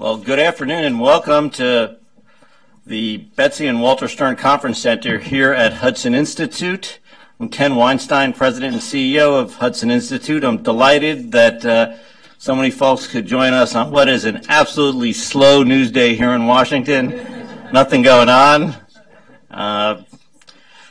[0.00, 1.98] Well, good afternoon and welcome to
[2.86, 7.00] the Betsy and Walter Stern Conference Center here at Hudson Institute.
[7.38, 10.42] I'm Ken Weinstein, President and CEO of Hudson Institute.
[10.42, 11.98] I'm delighted that uh,
[12.38, 16.30] so many folks could join us on what is an absolutely slow news day here
[16.30, 17.10] in Washington.
[17.70, 18.74] Nothing going on.
[19.50, 20.02] Uh,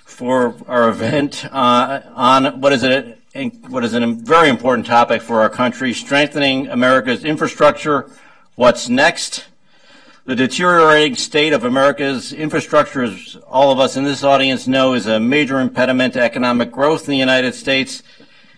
[0.06, 3.16] for our event uh, on what is a
[3.70, 8.12] what is a very important topic for our country: strengthening America's infrastructure
[8.60, 9.46] What's next?
[10.26, 15.08] The deteriorating state of America's infrastructure, as all of us in this audience know, is
[15.08, 18.04] a major impediment to economic growth in the United States.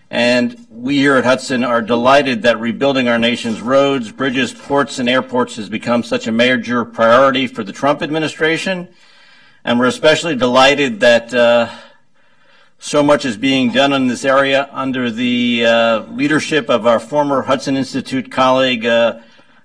[0.09, 5.07] And we here at Hudson are delighted that rebuilding our nation's roads, bridges, ports, and
[5.07, 8.87] airports has become such a major priority for the Trump administration.
[9.63, 11.69] And we're especially delighted that uh,
[12.79, 17.43] so much is being done in this area under the uh, leadership of our former
[17.43, 19.19] Hudson Institute colleague, uh,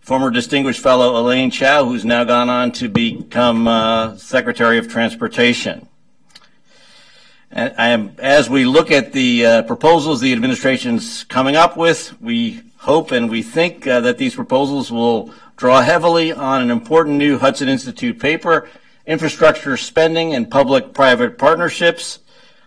[0.06, 5.88] former distinguished fellow Elaine Chao, who's now gone on to become uh, Secretary of Transportation.
[7.50, 12.62] And am, as we look at the uh, proposals the administration's coming up with, we
[12.76, 17.36] hope and we think uh, that these proposals will draw heavily on an important new
[17.36, 18.68] Hudson Institute paper,
[19.06, 22.20] Infrastructure Spending and Public-Private Partnerships,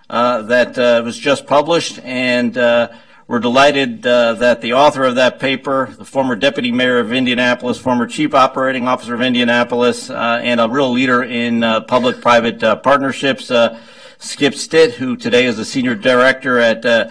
[0.09, 2.89] uh, that uh, was just published and uh,
[3.29, 7.77] we're delighted uh, that the author of that paper, the former deputy mayor of Indianapolis,
[7.77, 12.63] former chief operating officer of Indianapolis, uh, and a real leader in uh, public private
[12.63, 13.79] uh, partnerships, uh,
[14.17, 17.09] Skip Stitt, who today is the senior director at uh,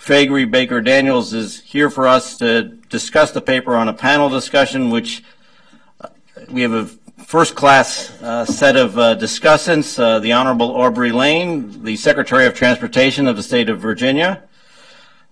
[0.00, 4.90] Faegre Baker Daniels, is here for us to discuss the paper on a panel discussion,
[4.90, 5.22] which
[6.50, 6.86] we have a
[7.24, 8.08] first class
[8.48, 9.94] set of discussants.
[10.20, 14.42] the Honorable Aubrey Layne, the Secretary of Transportation of the state of Virginia.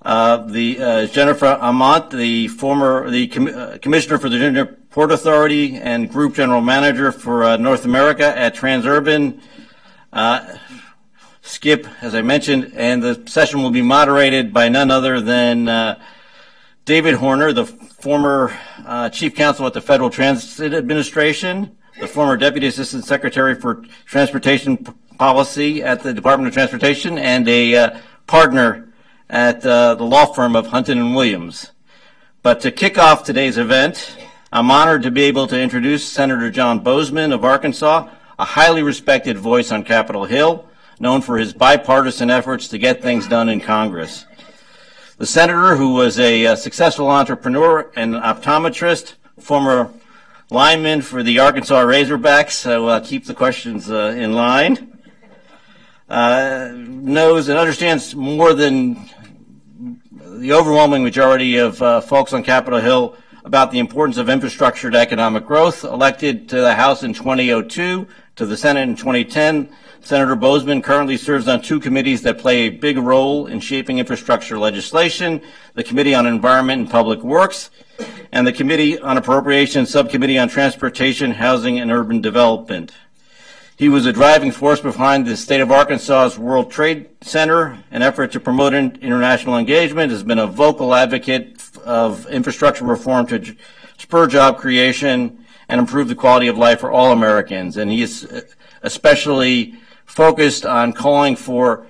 [0.03, 5.13] Uh, the uh, Jennifer Aument, the former the com- uh, commissioner for the Virginia Port
[5.13, 9.41] Authority and group general manager for uh, North America at Transurban.
[10.11, 10.57] Uh,
[11.43, 16.01] Skip, as I mentioned, and the session will be moderated by none other than uh,
[16.87, 18.57] David Horner, the former
[19.13, 24.93] chief counsel at the Federal Transit Administration, the former deputy assistant secretary for transportation P-
[25.19, 28.90] policy at the Department of Transportation, and a partner
[29.31, 31.71] at uh, the law firm of Hunton and Williams.
[32.43, 34.17] But to kick off today's event,
[34.53, 38.09] I'm honored to be able to introduce Senator John Boozman of Arkansas,
[38.39, 40.67] a highly respected voice on Capitol Hill,
[40.99, 44.27] known for his bipartisan efforts to get things done in Congress.
[45.19, 49.93] The senator, who was a, a successful entrepreneur and optometrist, former
[50.51, 54.99] lineman for the Arkansas Razorbacks, so uh, keep the questions uh, in line,
[56.09, 59.09] uh, knows and understands more than
[60.41, 63.15] the overwhelming majority of uh, folks on Capitol Hill
[63.45, 65.85] about the importance of infrastructure to economic growth.
[65.85, 69.69] Elected to the House in 2002, to the Senate in 2010,
[70.01, 74.59] Senator Boozman currently serves on two committees that play a big role in shaping infrastructure
[74.59, 75.43] legislation,
[75.75, 77.69] the Committee on Environment and Public Works,
[78.33, 82.91] and the Committee on Appropriations Subcommittee on Transportation, Housing, and Urban Development.
[83.81, 88.31] He was a driving force behind the state of Arkansas's World Trade Center, an effort
[88.33, 93.57] to promote international engagement, has been a vocal advocate of infrastructure reform to
[93.97, 97.79] spur job creation and improve the quality of life for all Americans.
[97.79, 98.43] And he is uh,
[98.83, 101.87] especially focused on calling for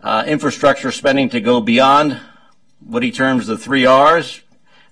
[0.00, 2.20] uh, infrastructure spending to go beyond
[2.86, 4.42] what he terms the three R's,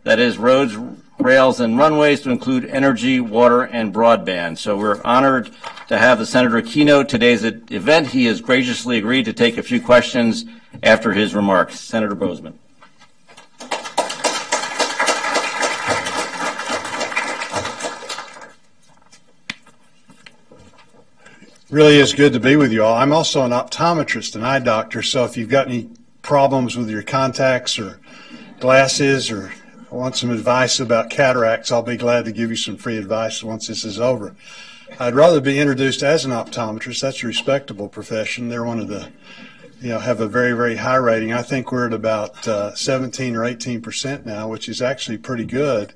[0.02, 0.76] that is roads,
[1.20, 4.58] rails, and runways to include energy, water, and broadband.
[4.58, 5.50] So we're honored
[5.88, 8.08] to have the senator keynote today's event.
[8.08, 10.44] He has graciously agreed to take a few questions
[10.82, 11.78] after his remarks.
[11.78, 12.54] Senator Boozman.
[21.70, 22.96] Really is good to be with you all.
[22.96, 25.88] I'm also an optometrist, and eye doctor, so if you've got any
[26.20, 28.00] problems with your contacts or
[28.58, 29.52] glasses or
[29.94, 33.66] want some advice about cataracts, I'll be glad to give you some free advice once
[33.66, 34.34] this is over.
[34.98, 37.00] I'd rather be introduced as an optometrist.
[37.00, 38.48] That's a respectable profession.
[38.48, 39.10] They're one of the,
[39.80, 41.32] you know, have a very, very high rating.
[41.32, 45.44] I think we're at about uh, 17 or 18 percent now, which is actually pretty
[45.44, 45.94] good,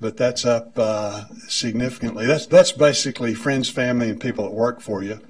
[0.00, 2.26] but that's up uh, significantly.
[2.26, 5.20] That's that's basically friends, family, and people that work for you.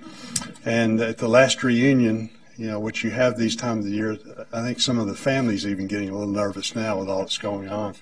[0.65, 4.19] And at the last reunion, you know, which you have these times of the year.
[4.53, 7.39] I think some of the families even getting a little nervous now with all that's
[7.39, 7.95] going on.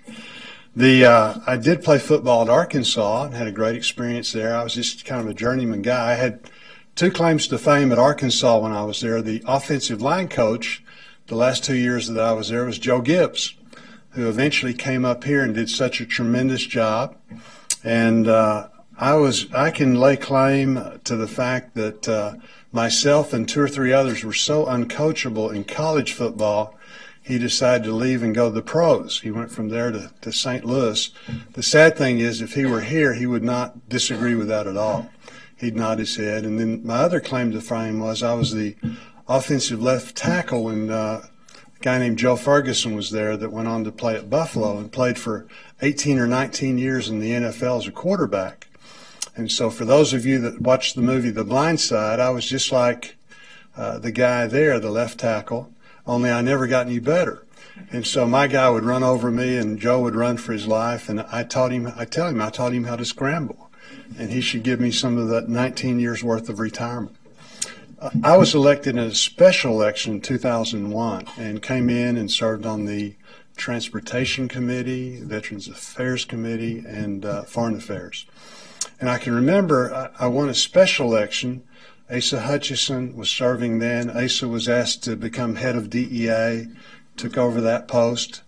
[0.74, 4.56] The uh, I did play football at Arkansas and had a great experience there.
[4.56, 6.12] I was just kind of a journeyman guy.
[6.12, 6.50] I had
[6.94, 9.22] two claims to fame at Arkansas when I was there.
[9.22, 10.82] The offensive line coach,
[11.26, 13.54] the last two years that I was there, was Joe Gibbs,
[14.10, 17.16] who eventually came up here and did such a tremendous job
[17.84, 18.68] And uh,
[18.98, 22.34] I was I can lay claim to the fact that uh,
[22.76, 26.78] myself and two or three others were so uncoachable in college football.
[27.22, 29.20] He decided to leave and go to the pros.
[29.20, 30.64] He went from there to, to St.
[30.64, 31.10] Louis.
[31.54, 34.76] The sad thing is, if he were here, he would not disagree with that at
[34.76, 35.10] all.
[35.56, 36.44] He'd nod his head.
[36.44, 38.76] And then my other claim to fame was I was the
[39.26, 43.84] offensive left tackle when uh, a guy named Joe Ferguson was there that went on
[43.84, 45.48] to play at Buffalo and played for
[45.80, 48.65] 18 or 19 years in the NFL as a quarterback.
[49.36, 52.48] And so, for those of you that watched the movie The Blind Side, I was
[52.48, 53.16] just like
[53.76, 55.72] uh, the guy there, the left tackle,
[56.06, 57.44] only I never got any better.
[57.92, 61.08] And so my guy would run over me, and Joe would run for his life.
[61.08, 63.70] And I taught him, I tell him, I taught him how to scramble,
[64.18, 67.16] and he should give me some of that 19 years worth of retirement.
[68.22, 72.84] I was elected in a special election in 2001 and came in and served on
[72.84, 73.14] the
[73.56, 78.26] Transportation Committee, Veterans Affairs Committee, and uh, Foreign Affairs.
[79.00, 81.62] And I can remember I, I won a special election.
[82.10, 84.10] Asa Hutchinson was serving then.
[84.10, 86.68] Asa was asked to become head of DEA,
[87.16, 88.42] took over that post,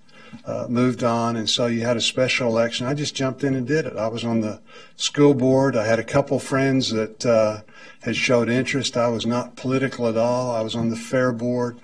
[0.46, 2.86] uh, moved on, and so you had a special election.
[2.86, 3.96] I just jumped in and did it.
[3.96, 4.60] I was on the
[4.96, 5.76] school board.
[5.76, 7.62] I had a couple friends that uh,
[8.02, 8.96] had showed interest.
[8.96, 10.54] I was not political at all.
[10.54, 11.80] I was on the fair board.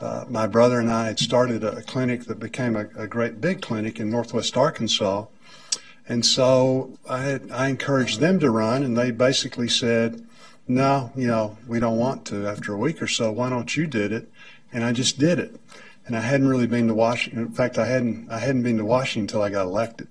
[0.00, 3.62] Uh, my brother and I had started a, clinic that became a, a, great big
[3.62, 5.24] clinic in Northwest Arkansas.
[6.08, 10.24] And so I, I encouraged them to run, and they basically said,
[10.68, 13.30] no, you know, we don't want to after a week or so.
[13.30, 14.30] Why don't you did it?
[14.72, 15.60] And I just did it.
[16.06, 17.42] And I hadn't really been to Washington.
[17.42, 20.08] In fact, I hadn't, I hadn't been to Washington until I got elected.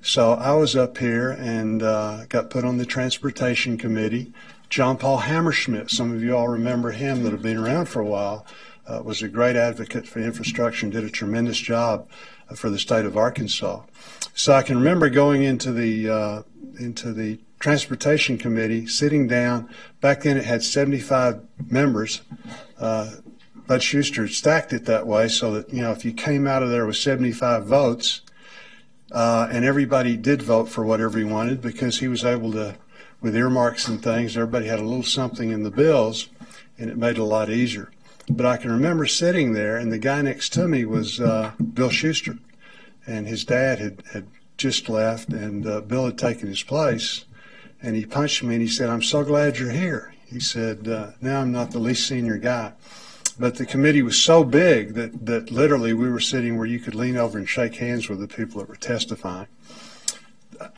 [0.00, 4.32] So I was up here and uh, got put on the transportation committee.
[4.68, 8.06] John Paul Hammerschmidt, some of you all remember him that have been around for a
[8.06, 8.46] while,
[8.86, 12.08] uh, was a great advocate for infrastructure and did a tremendous job
[12.48, 13.82] uh, for the state of Arkansas.
[14.34, 16.42] So I can remember going into the uh,
[16.78, 19.68] into the transportation committee, sitting down.
[20.00, 21.40] Back then, it had 75
[21.70, 22.20] members.
[22.78, 23.12] Uh,
[23.66, 26.70] Bud Shuster stacked it that way so that you know if you came out of
[26.70, 28.20] there with 75 votes,
[29.10, 32.76] uh, and everybody did vote for whatever he wanted because he was able to,
[33.20, 36.28] with earmarks and things, everybody had a little something in the bills,
[36.78, 37.90] and it made it a lot easier.
[38.28, 41.90] But I can remember sitting there, and the guy next to me was uh, Bill
[41.90, 42.38] Shuster,
[43.06, 44.26] and his dad had, had
[44.56, 47.24] just left, and uh, Bill had taken his place.
[47.82, 50.14] And he punched me and he said, I'm so glad you're here.
[50.26, 52.72] He said, uh, Now I'm not the least senior guy.
[53.38, 56.94] But the committee was so big that, that literally we were sitting where you could
[56.94, 59.46] lean over and shake hands with the people that were testifying.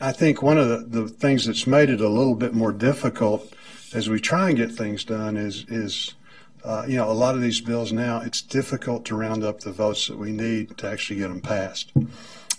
[0.01, 3.53] I think one of the, the things that's made it a little bit more difficult
[3.93, 6.15] as we try and get things done is, is
[6.63, 9.71] uh, you know, a lot of these bills now, it's difficult to round up the
[9.71, 11.91] votes that we need to actually get them passed.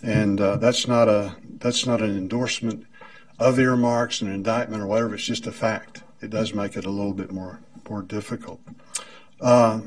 [0.03, 2.87] And uh, that's not a that's not an endorsement
[3.39, 5.15] of earmarks, an indictment, or whatever.
[5.15, 6.03] It's just a fact.
[6.23, 8.61] It does make it a little bit more more difficult.
[9.41, 9.81] Uh,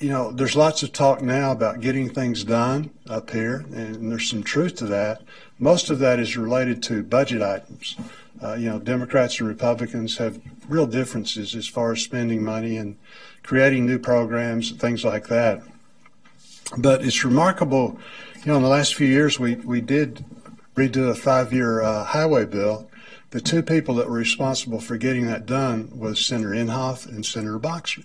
[0.00, 4.30] you know, there's lots of talk now about getting things done up here, and there's
[4.30, 5.22] some truth to that.
[5.58, 7.96] Most of that is related to budget items.
[8.42, 12.96] Uh, you know, Democrats and Republicans have real differences as far as spending money and
[13.42, 15.62] creating new programs, and things like that.
[16.76, 17.98] But it's remarkable,
[18.36, 20.24] you know, in the last few years, we, we did
[20.76, 22.90] redo a five year uh, highway bill.
[23.30, 27.58] The two people that were responsible for getting that done was Senator Inhofe and Senator
[27.58, 28.02] Boxer.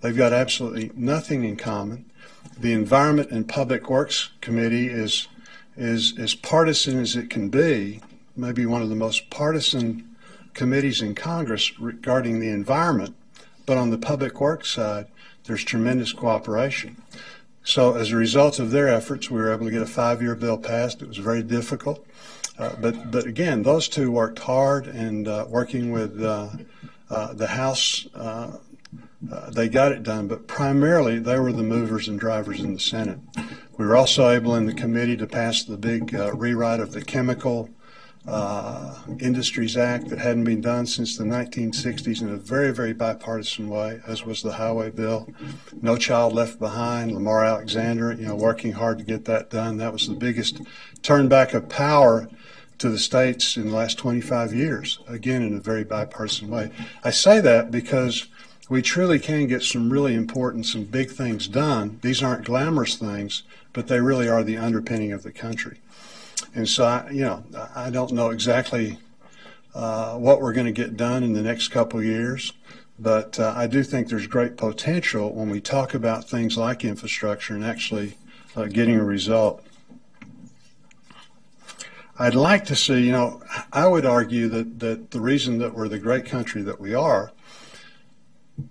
[0.00, 2.10] They've got absolutely nothing in common.
[2.58, 5.28] The Environment and Public Works Committee is
[5.76, 8.00] is as partisan as it can be,
[8.38, 10.16] maybe one of the most partisan
[10.54, 13.14] committees in Congress regarding the environment.
[13.66, 15.08] But on the public works side,
[15.44, 17.02] there's tremendous cooperation.
[17.64, 20.56] So as a result of their efforts, we were able to get a five-year bill
[20.56, 21.02] passed.
[21.02, 22.06] It was very difficult,
[22.58, 26.48] uh, but but again, those two worked hard and uh, working with uh,
[27.10, 28.06] uh the House.
[28.14, 28.56] Uh,
[29.30, 32.80] uh, they got it done, but primarily they were the movers and drivers in the
[32.80, 33.18] Senate.
[33.76, 37.68] We were also able in the committee to pass the big rewrite of the chemical
[38.28, 43.68] uh, Industries Act that hadn't been done since the 1960s in a very, very bipartisan
[43.68, 45.28] way, as was the highway bill.
[45.80, 49.78] No Child Left Behind, Lamar Alexander, you know, working hard to get that done.
[49.78, 50.60] That was the biggest
[51.02, 52.28] turn back of power
[52.78, 56.70] to the states in the last 25 years, again, in a very bipartisan way.
[57.02, 58.26] I say that because
[58.68, 61.98] we truly can get some really important, some big things done.
[62.02, 63.42] These aren't glamorous things,
[63.72, 65.80] but they really are the underpinning of the country.
[66.54, 68.98] And so, I, you know, I don't know exactly
[69.74, 72.52] uh, what we're going to get done in the next couple years,
[72.98, 77.54] but uh, I do think there's great potential when we talk about things like infrastructure
[77.54, 78.16] and actually
[78.56, 79.64] uh, getting a result.
[82.18, 83.40] I'd like to see, you know,
[83.72, 87.30] I would argue that, that the reason that we're the great country that we are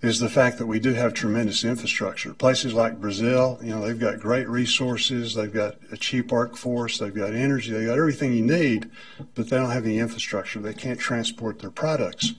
[0.01, 2.33] is the fact that we do have tremendous infrastructure.
[2.33, 7.13] Places like Brazil, you know, they've got great resources, they've got a cheap workforce, they've
[7.13, 8.89] got energy, they've got everything you need,
[9.33, 10.59] but they don't have any infrastructure.
[10.59, 12.33] They can't transport their products.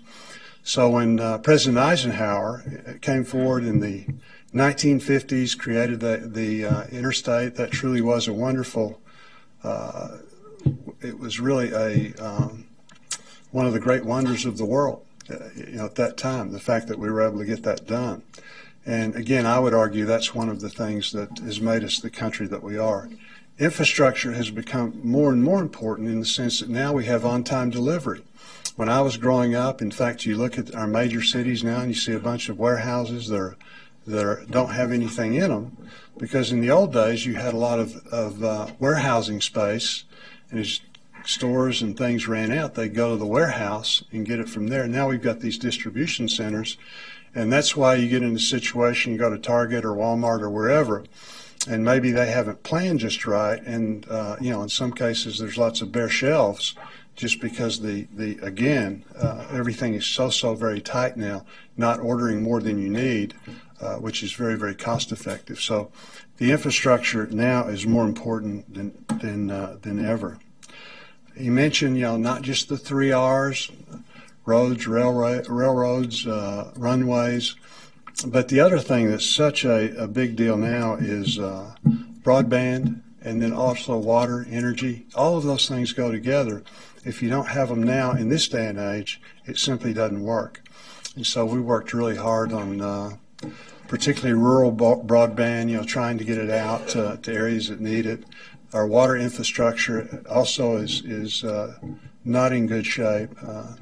[0.62, 4.07] So when uh, President Eisenhower came forward in the
[4.55, 9.00] 1950s, created the, the uh, interstate, that truly was a wonderful,
[9.64, 10.19] uh,
[11.00, 12.67] it was really a, um,
[13.50, 15.05] one of the great wonders of the world
[15.56, 18.23] you know, at that time, the fact that we were able to get that done.
[18.87, 22.11] And again, I would argue that's one of the things that has made us the
[22.11, 23.11] country that we are.
[23.58, 27.44] Infrastructure has become more and more important in the sense that now we have on
[27.44, 28.23] time delivery.
[28.76, 31.88] When I was growing up, in fact, you look at our major cities now and
[31.88, 33.56] you see a bunch of warehouses that, are,
[34.06, 35.76] that are, don't have anything in them
[36.16, 40.04] because in the old days you had a lot of, of uh, warehousing space
[40.50, 40.80] and as
[41.28, 44.88] stores and things ran out, they'd go to the warehouse and get it from there.
[44.88, 46.78] Now we've got these distribution centers,
[47.35, 50.49] and that's why you get in a situation, you go to Target or Walmart or
[50.49, 51.04] wherever,
[51.68, 55.58] and maybe they haven't planned just right, and uh, you know, in some cases there's
[55.58, 56.75] lots of bare shelves
[57.14, 61.44] just because the, the again uh, everything is so so very tight now
[61.76, 63.35] not ordering more than you need
[63.80, 65.90] uh, which is very very cost effective so
[66.37, 70.38] the infrastructure now is more important than than uh, than ever
[71.38, 73.71] he mentioned, you know, not just the three R's,
[74.45, 77.54] roads, railroad, railroads, uh, runways,
[78.26, 81.75] but the other thing that's such a, a big deal now is uh,
[82.23, 85.07] broadband and then also water, energy.
[85.14, 86.62] All of those things go together.
[87.04, 90.62] If you don't have them now in this day and age, it simply doesn't work.
[91.14, 93.16] And so we worked really hard on uh,
[93.87, 98.07] particularly rural broadband, you know, trying to get it out to, to areas that need
[98.07, 98.25] it.
[98.72, 101.78] Our water infrastructure also is is uh,
[102.25, 103.75] not in good shape, uh,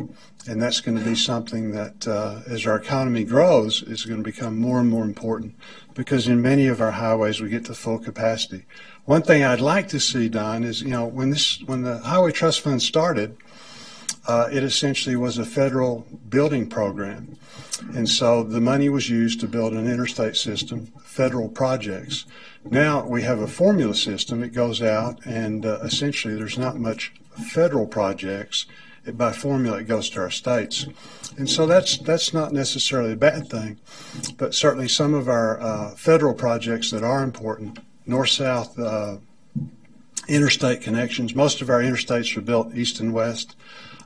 [0.48, 4.24] and that's going to be something that, uh, as our economy grows, is going to
[4.24, 5.56] become more and more important.
[5.94, 8.64] Because in many of our highways, we get to full capacity.
[9.06, 12.32] One thing I'd like to see done is, you know, when this when the Highway
[12.32, 13.36] Trust Fund started,
[14.28, 17.36] uh, it essentially was a federal building program.
[17.94, 22.26] And so the money was used to build an interstate system, federal projects.
[22.64, 24.42] Now we have a formula system.
[24.42, 27.12] It goes out, and uh, essentially there's not much
[27.52, 28.66] federal projects.
[29.06, 30.86] It, by formula, it goes to our states,
[31.38, 33.78] and so that's that's not necessarily a bad thing,
[34.36, 39.16] but certainly some of our uh, federal projects that are important, north-south uh,
[40.28, 41.34] interstate connections.
[41.34, 43.56] Most of our interstates are built east and west.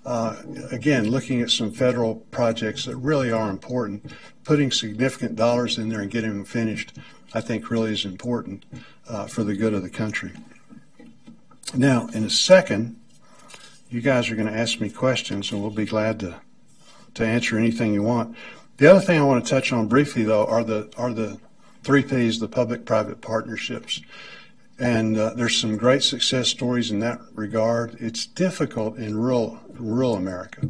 [0.04, 0.36] Uh,
[0.70, 4.12] again, looking at some federal projects that really are important,
[4.44, 6.96] putting significant dollars in there and getting them finished,
[7.34, 8.64] I think really is important
[9.08, 10.32] uh, for the good of the country.
[11.74, 12.96] Now, in a second,
[13.90, 16.40] you guys are going to ask me questions, and we'll be glad to
[17.14, 18.36] to answer anything you want.
[18.76, 21.38] The other thing I want to touch on briefly, though, are the are the
[21.82, 24.00] three P's, the public-private partnerships.
[24.78, 27.96] And uh, there's some great success stories in that regard.
[28.00, 30.68] It's difficult in rural rural America,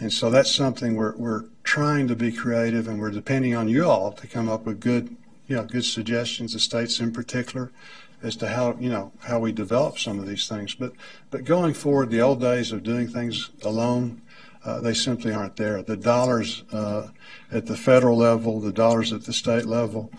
[0.00, 3.84] and so that's something we're we're trying to be creative, and we're depending on you
[3.84, 7.70] all to come up with good, you know, good suggestions, the states in particular,
[8.22, 10.74] as to how you know how we develop some of these things.
[10.74, 10.92] But
[11.30, 14.22] but going forward, the old days of doing things alone.
[14.64, 15.82] Uh, they simply aren't there.
[15.82, 17.08] The dollars uh,
[17.50, 20.10] at the federal level, the dollars at the state level,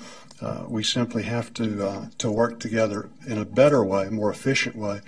[0.41, 4.75] uh, we simply have to uh, to work together in a better way, more efficient
[4.75, 5.01] way.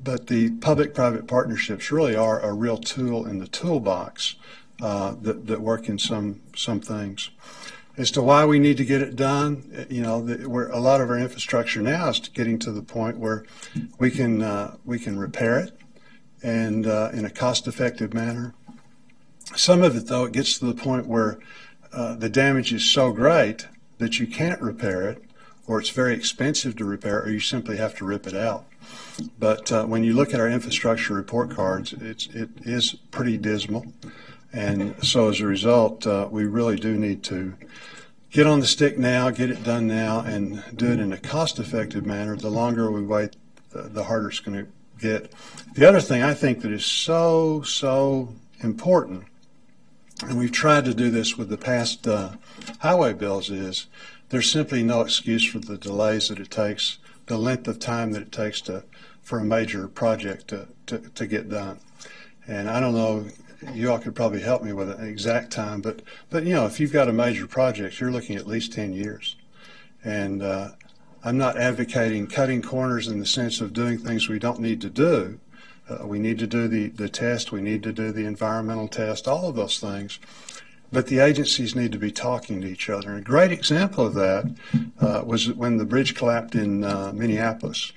[0.00, 4.36] But the public-private partnerships really are a real tool in the toolbox
[4.80, 7.30] uh, that that work in some some things.
[7.96, 11.10] As to why we need to get it done, you know, the, a lot of
[11.10, 13.44] our infrastructure now is getting to the point where
[13.98, 15.76] we can uh, we can repair it
[16.40, 18.54] and uh, in a cost-effective manner.
[19.56, 21.40] Some of it, though, it gets to the point where
[21.92, 23.66] uh, the damage is so great
[23.98, 25.24] that you can't repair it,
[25.66, 28.66] or it's very expensive to repair, or you simply have to rip it out.
[29.38, 33.86] But uh, when you look at our infrastructure report cards, it's it is pretty dismal,
[34.52, 37.54] and so as a result, uh, we really do need to
[38.30, 42.06] get on the stick now, get it done now, and do it in a cost-effective
[42.06, 42.36] manner.
[42.36, 43.36] The longer we wait,
[43.70, 45.32] the, the harder it's going to get.
[45.74, 49.24] The other thing I think that is so so important
[50.22, 52.30] and we've tried to do this with the past uh,
[52.80, 53.86] highway bills, is
[54.30, 58.22] there's simply no excuse for the delays that it takes, the length of time that
[58.22, 58.84] it takes to
[59.22, 61.80] for a major project to, to, to get done.
[62.46, 63.26] And I don't know,
[63.74, 66.80] you all could probably help me with an exact time, but but you know, if
[66.80, 69.36] you've got a major project, you're looking at least 10 years.
[70.04, 70.70] And uh,
[71.24, 74.90] I'm not advocating cutting corners in the sense of doing things we don't need to
[74.90, 75.40] do,
[75.88, 77.50] Uh, we need to do the, the test.
[77.50, 80.18] We need to do the environmental test, all of those things.
[80.90, 83.10] But the agencies need to be talking to each other.
[83.10, 84.54] And a great example of that
[85.00, 87.92] uh, was when the bridge collapsed in uh, Minneapolis.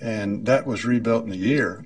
[0.00, 1.84] And that was rebuilt in a year.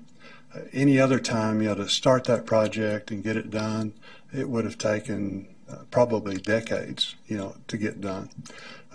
[0.54, 3.94] Uh, any other time, you know, to start that project and get it done,
[4.32, 8.28] it would have taken uh, probably decades, you know, to get done.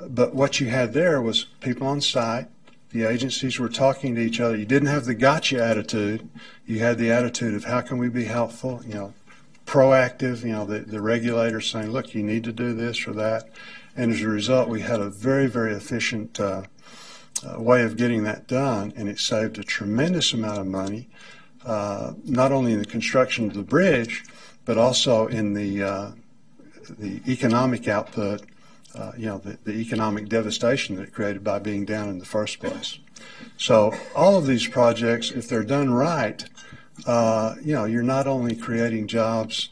[0.08, 2.48] But what you had there was people on site
[2.94, 4.56] the agencies were talking to each other.
[4.56, 6.30] You didn't have the gotcha attitude.
[6.68, 9.14] You had the attitude of how can we be helpful, you know,
[9.66, 13.50] proactive, you know, the, the regulators saying, look, you need to do this or that.
[13.96, 16.64] And as a result, we had a very, very efficient uh,
[17.46, 21.10] uh, way of getting that done, and it saved a tremendous amount of money,
[21.66, 24.24] uh, not only in the construction of the bridge,
[24.66, 26.12] but also in the uh,
[27.00, 28.42] the economic output
[28.96, 32.26] uh, you know, the, the economic devastation that it created by being down in the
[32.26, 33.00] first place.
[33.58, 36.46] So all of these projects, if they're done right,
[37.06, 39.70] uh, you know, you're not only creating jobs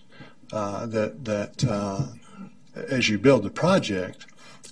[0.52, 2.08] uh, that that uh,
[2.76, 4.26] as you build the project,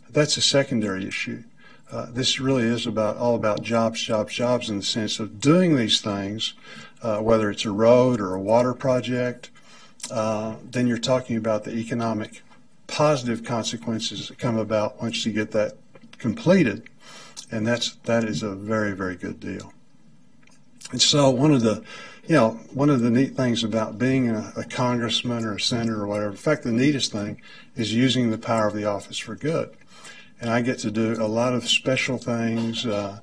[0.09, 1.43] that's a secondary issue.
[1.91, 5.75] Uh, this really is about all about jobs, jobs, jobs in the sense of doing
[5.75, 6.53] these things,
[7.01, 9.49] uh, whether it's a road or a water project.
[10.09, 12.43] then you're talking about the economic
[12.89, 15.73] positive consequences that come about once you get that
[16.17, 16.83] completed.
[17.51, 19.73] And that's that is a very, very good deal.
[20.91, 21.83] And so one of the
[22.29, 26.03] you know, one of the neat things about being a, a, congressman or a senator
[26.03, 27.41] or whatever, in fact, the neatest thing
[27.75, 29.75] is using the power of the office for good.
[30.39, 32.85] And I get to do a lot of special things.
[32.85, 33.21] Uh,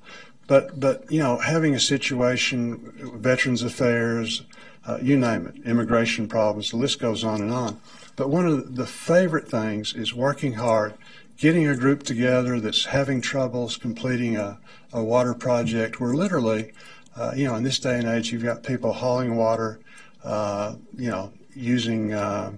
[0.48, 4.42] but, but, you know, having a situation, Veterans Affairs,
[4.84, 7.80] uh, you name it, immigration problems, the list goes on and on.
[8.16, 10.94] But one of the favorite things is working hard,
[11.36, 14.58] getting a group together that's having troubles completing a,
[14.92, 16.72] a water project where literally,
[17.16, 19.80] uh, you know, in this day and age, you've got people hauling water,
[20.25, 22.52] uh, you know, using uh,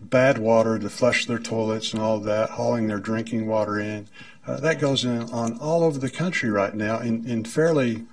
[0.00, 4.08] bad water to flush their toilets and all of that, hauling their drinking water in.
[4.46, 8.06] Uh, that goes on all over the country right now in, in fairly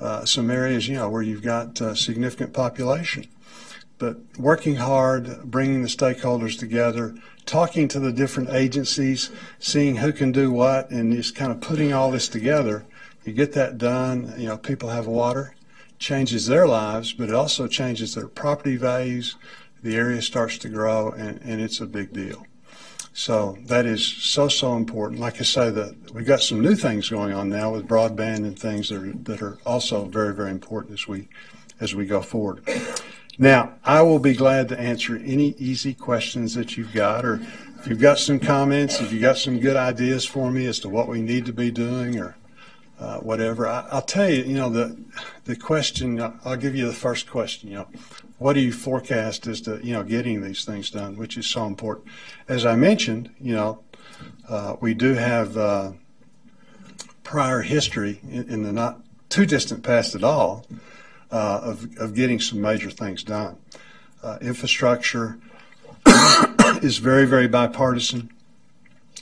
[0.00, 3.28] uh, some areas, you know, where you've got uh, significant population
[3.98, 7.14] but working hard, bringing the stakeholders together,
[7.46, 11.92] talking to the different agencies, seeing who can do what, and just kind of putting
[11.92, 12.84] all this together.
[13.26, 15.56] You get that done, you know, people have water,
[15.98, 19.34] changes their lives, but it also changes their property values.
[19.82, 22.46] The area starts to grow, and, and it's a big deal.
[23.12, 25.20] So that is so so important.
[25.20, 28.56] Like I say, that we got some new things going on now with broadband and
[28.56, 31.28] things that are, that are also very very important as we
[31.80, 32.62] as we go forward.
[33.38, 37.40] Now, I will be glad to answer any easy questions that you've got, or
[37.78, 40.88] if you've got some comments, if you've got some good ideas for me as to
[40.88, 42.36] what we need to be doing or
[42.98, 43.66] uh, whatever.
[43.66, 44.96] I, will tell you, you know, the
[45.44, 46.20] the question.
[46.44, 47.70] I'll give you the first question.
[47.70, 47.88] You know,
[48.38, 51.66] what do you forecast as to you know getting these things done, which is so
[51.66, 52.06] important.
[52.48, 53.82] As I mentioned, you know,
[54.48, 55.92] uh, we do have uh,
[57.22, 60.64] prior history in, in the not too distant past at all
[61.30, 63.56] uh, of, of getting some major things done.
[64.22, 65.38] Uh, infrastructure
[66.82, 68.30] is very, very bipartisan.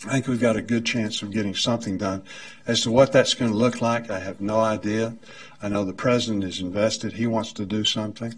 [0.06, 2.24] I think we've got a good chance of getting something done.
[2.66, 5.16] As to what that's going to look like, I have no idea.
[5.62, 7.14] I know the president is invested.
[7.14, 8.34] He wants to do something.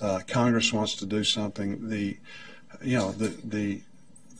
[0.00, 1.90] Uh, Congress wants to do something.
[1.90, 2.16] The,
[2.80, 3.82] you know, the, the,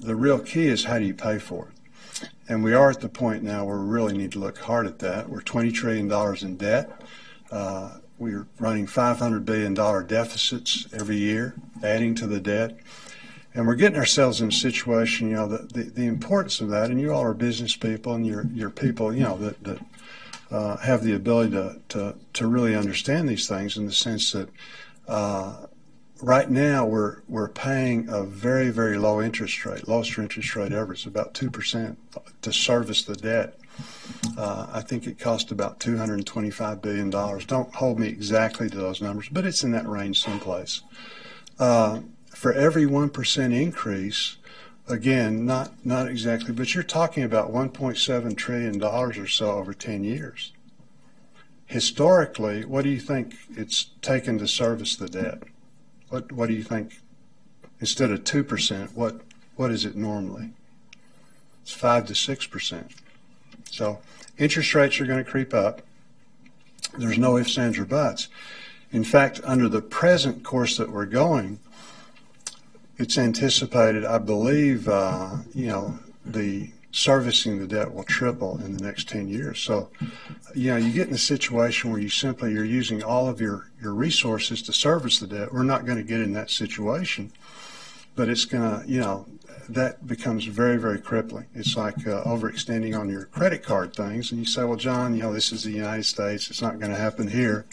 [0.00, 2.28] the real key is how do you pay for it?
[2.48, 4.98] And we are at the point now where we really need to look hard at
[5.00, 5.28] that.
[5.28, 6.10] We're $20 trillion
[6.42, 7.02] in debt.
[7.50, 9.74] Uh, we're running $500 billion
[10.06, 12.78] deficits every year, adding to the debt.
[13.54, 16.90] And we're getting ourselves in a situation, you know, the, the, the importance of that,
[16.90, 19.78] and you all are business people and you're, you're people, you know, that, that
[20.50, 24.48] uh, have the ability to, to, to really understand these things in the sense that
[25.06, 25.66] uh,
[26.22, 30.94] right now we're, we're paying a very, very low interest rate, lowest interest rate ever.
[30.94, 31.96] It's about 2%
[32.40, 33.58] to service the debt.
[34.38, 37.10] Uh, I think it cost about $225 billion.
[37.10, 40.82] Don't hold me exactly to those numbers, but it's in that range someplace.
[42.42, 44.36] For every 1% increase,
[44.88, 50.50] again, not, not exactly, but you're talking about $1.7 trillion or so over 10 years.
[51.66, 55.44] Historically, what do you think it's taken to service the debt?
[56.08, 56.98] What, what do you think?
[57.78, 59.20] Instead of 2%, what,
[59.54, 60.50] what is it normally?
[61.62, 62.90] It's 5 to 6%.
[63.70, 64.00] So
[64.36, 65.82] interest rates are going to creep up.
[66.98, 68.26] There's no ifs, ands, or buts.
[68.90, 71.60] In fact, under the present course that we're going,
[72.98, 78.84] it's anticipated, I believe, uh, you know, the servicing the debt will triple in the
[78.84, 79.58] next 10 years.
[79.60, 79.88] So,
[80.54, 83.70] you know, you get in a situation where you simply you're using all of your,
[83.80, 85.52] your resources to service the debt.
[85.52, 87.32] We're not going to get in that situation,
[88.14, 89.26] but it's going to, you know,
[89.70, 91.46] that becomes very, very crippling.
[91.54, 94.30] It's like uh, overextending on your credit card things.
[94.30, 96.50] And you say, well, John, you know, this is the United States.
[96.50, 97.64] It's not going to happen here.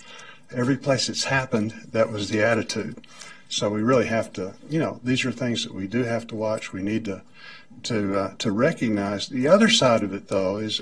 [0.51, 3.05] Every place it's happened, that was the attitude.
[3.49, 6.35] So we really have to, you know, these are things that we do have to
[6.35, 6.71] watch.
[6.71, 7.23] We need to
[7.83, 9.27] to uh, to recognize.
[9.27, 10.81] The other side of it, though, is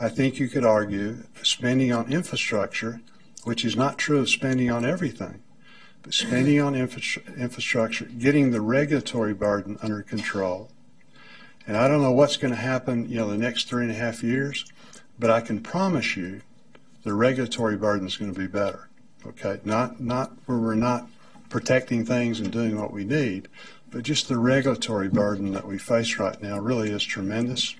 [0.00, 3.00] I think you could argue spending on infrastructure,
[3.44, 5.42] which is not true of spending on everything,
[6.02, 10.70] but spending on infra- infrastructure, getting the regulatory burden under control.
[11.68, 13.96] And I don't know what's going to happen, you know, the next three and a
[13.96, 14.64] half years,
[15.18, 16.40] but I can promise you,
[17.04, 18.88] the regulatory burden is going to be better.
[19.24, 21.08] Okay, not not where we're not
[21.48, 23.48] protecting things and doing what we need,
[23.90, 27.74] but just the regulatory burden that we face right now really is tremendous.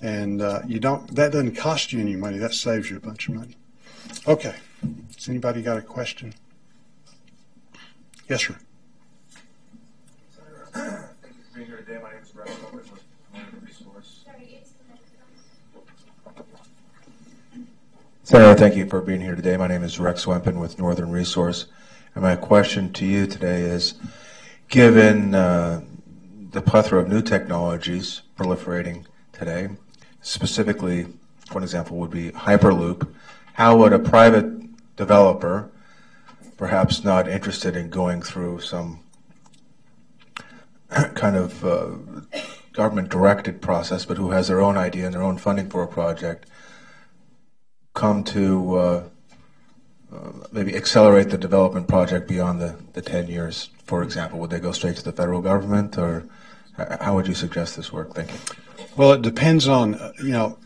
[0.00, 2.38] And uh, you don't that doesn't cost you any money.
[2.38, 3.56] That saves you a bunch of money.
[4.26, 4.56] Okay.
[5.14, 6.34] Has anybody got a question?
[8.28, 8.56] Yes, sir.
[10.72, 10.86] Thank
[11.16, 11.98] you for being here today.
[12.02, 12.78] My name is Rex Owen with
[13.32, 14.24] Northern Resource.
[18.24, 19.56] Senator, thank you for being here today.
[19.56, 21.66] My name is Rex Wempen with Northern Resource.
[22.14, 23.94] And my question to you today is,
[24.68, 25.82] given uh,
[26.50, 29.70] the plethora of new technologies proliferating today,
[30.20, 31.06] specifically,
[31.52, 33.08] one example would be Hyperloop,
[33.54, 35.70] how would a private developer,
[36.58, 39.00] perhaps not interested in going through some
[41.14, 41.90] kind of uh,
[42.72, 45.88] government directed process, but who has their own idea and their own funding for a
[45.88, 46.46] project,
[47.94, 49.08] come to uh,
[50.12, 54.38] uh, maybe accelerate the development project beyond the, the 10 years for example?
[54.38, 56.24] Would they go straight to the federal government, or
[57.00, 58.14] how would you suggest this work?
[58.14, 58.38] Thank you.
[58.96, 60.58] Well, it depends on uh, you know.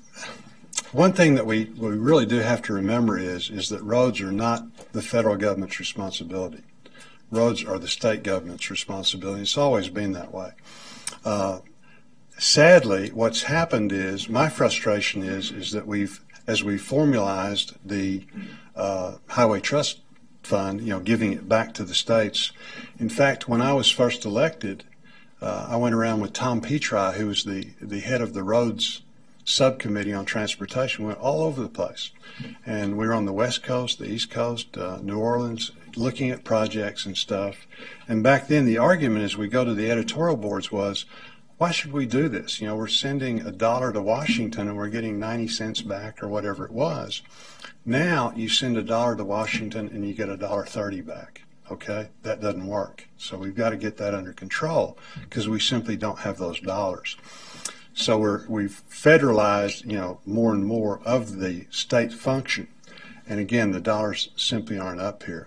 [0.93, 4.31] One thing that we, we really do have to remember is is that roads are
[4.31, 6.63] not the federal government's responsibility.
[7.33, 9.43] Roads are the state government's responsibility.
[9.43, 10.53] It's always been that way.
[11.25, 11.59] Uh,
[12.39, 18.25] sadly, what's happened is my frustration is is that we've as we formalized the
[18.77, 20.01] uh, highway trust
[20.43, 22.53] fund, you know, giving it back to the states.
[22.99, 24.85] In fact, when I was first elected,
[25.41, 29.03] uh, I went around with Tom Petri, who was the, the head of the roads
[29.47, 32.11] subcommittee on transportation, we went all over the place.
[32.67, 36.45] And we were on the West Coast, the East Coast, uh, New Orleans, looking at
[36.45, 37.67] projects and stuff.
[38.09, 41.07] And back then, the argument as we go to the editorial boards was,
[41.59, 42.61] why should we do this?
[42.61, 46.29] You know, we're sending a dollar to Washington and we're getting 90 cents back or
[46.29, 47.23] whatever it was.
[47.89, 51.43] Now you send a dollar to Washington and you get a dollar thirty back.
[51.71, 53.09] Okay, that doesn't work.
[53.17, 57.17] So we've got to get that under control because we simply don't have those dollars.
[57.95, 62.67] So we're we've federalized, you know, more and more of the state function.
[63.29, 65.47] And again, the dollars simply aren't up here.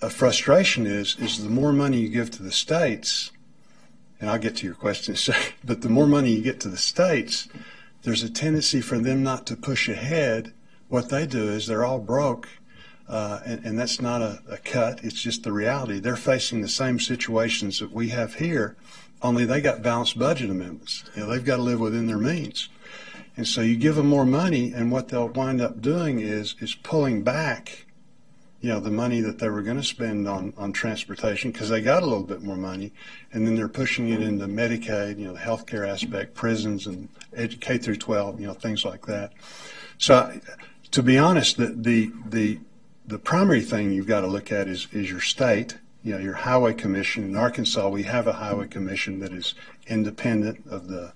[0.00, 3.32] A frustration is is the more money you give to the states,
[4.20, 5.16] and I'll get to your question,
[5.64, 7.48] but the more money you get to the states,
[8.04, 10.52] there's a tendency for them not to push ahead
[10.92, 12.50] what they do is they're all broke,
[13.08, 15.02] uh, and, and, that's not a, a, cut.
[15.02, 15.98] It's just the reality.
[15.98, 18.76] They're facing the same situations that we have here,
[19.22, 21.04] only they got balanced budget amendments.
[21.16, 22.68] You know, they've got to live within their means.
[23.38, 26.74] And so you give them more money, and what they'll wind up doing is is
[26.74, 27.86] pulling back,
[28.60, 31.80] you know, the money that they were going to spend on on transportation because they
[31.80, 32.92] got a little bit more money,
[33.32, 37.08] and then they're pushing it into Medicaid, you know, the healthcare aspect, prisons, and
[37.62, 39.32] K through 12, you know, things like that.
[39.96, 40.38] So
[40.92, 42.60] to be honest, the, the, the,
[43.06, 46.34] the primary thing you've got to look at is, is your state, you know, your
[46.34, 47.24] highway commission.
[47.24, 49.54] In Arkansas, we have a highway commission that is
[49.86, 51.14] independent of the,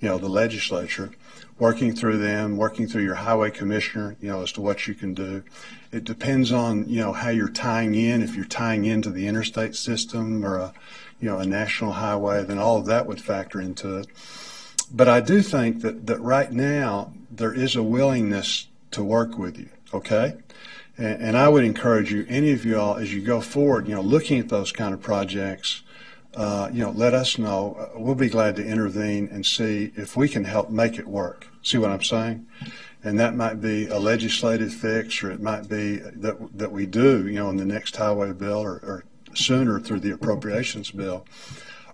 [0.00, 1.10] you know, the legislature,
[1.58, 5.14] working through them, working through your highway commissioner, you know, as to what you can
[5.14, 5.42] do.
[5.90, 8.22] It depends on, you know, how you're tying in.
[8.22, 10.72] If you're tying into the interstate system or a,
[11.20, 14.06] you know, a national highway, then all of that would factor into it.
[14.92, 19.58] But I do think that, that right now there is a willingness to work with
[19.58, 19.68] you.
[19.92, 20.36] Okay.
[20.96, 23.94] And, and I would encourage you, any of you all, as you go forward, you
[23.94, 25.82] know, looking at those kind of projects,
[26.34, 27.76] uh, you know, let us know.
[27.78, 31.48] Uh, we'll be glad to intervene and see if we can help make it work.
[31.62, 32.46] See what I'm saying?
[33.02, 37.26] And that might be a legislative fix, or it might be that that we do,
[37.28, 41.24] you know, in the next highway bill, or, or sooner through the appropriations bill,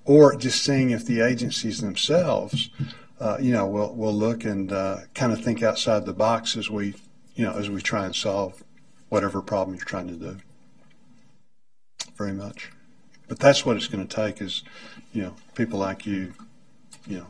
[0.04, 2.70] or just seeing if the agencies themselves
[3.25, 6.71] uh, you know, we'll we'll look and uh, kind of think outside the box as
[6.71, 6.95] we,
[7.35, 8.63] you know, as we try and solve
[9.09, 10.37] whatever problem you're trying to do.
[12.17, 12.71] Very much,
[13.27, 14.63] but that's what it's going to take is,
[15.13, 16.35] you know, people like you,
[17.07, 17.27] you know,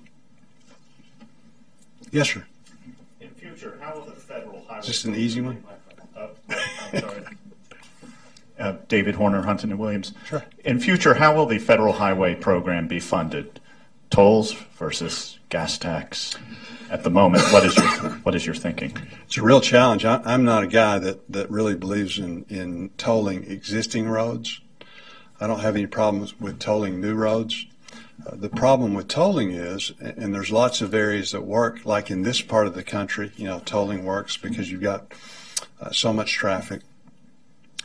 [2.14, 2.44] Yes, sir.
[3.20, 4.80] In future, how will the federal highway?
[4.80, 5.64] Is this an easy one?
[6.16, 6.28] Uh,
[6.92, 7.24] I'm sorry.
[8.56, 10.12] Uh, David Horner, Hunton and Williams.
[10.24, 10.44] Sure.
[10.64, 13.58] In future, how will the federal highway program be funded?
[14.10, 16.36] Tolls versus gas tax?
[16.90, 18.92] At the moment, what is your what is your thinking?
[19.24, 20.04] It's a real challenge.
[20.04, 24.60] I, I'm not a guy that, that really believes in, in tolling existing roads.
[25.40, 27.66] I don't have any problems with tolling new roads.
[28.26, 32.22] Uh, the problem with tolling is, and there's lots of areas that work, like in
[32.22, 35.12] this part of the country, you know, tolling works because you've got
[35.80, 36.82] uh, so much traffic.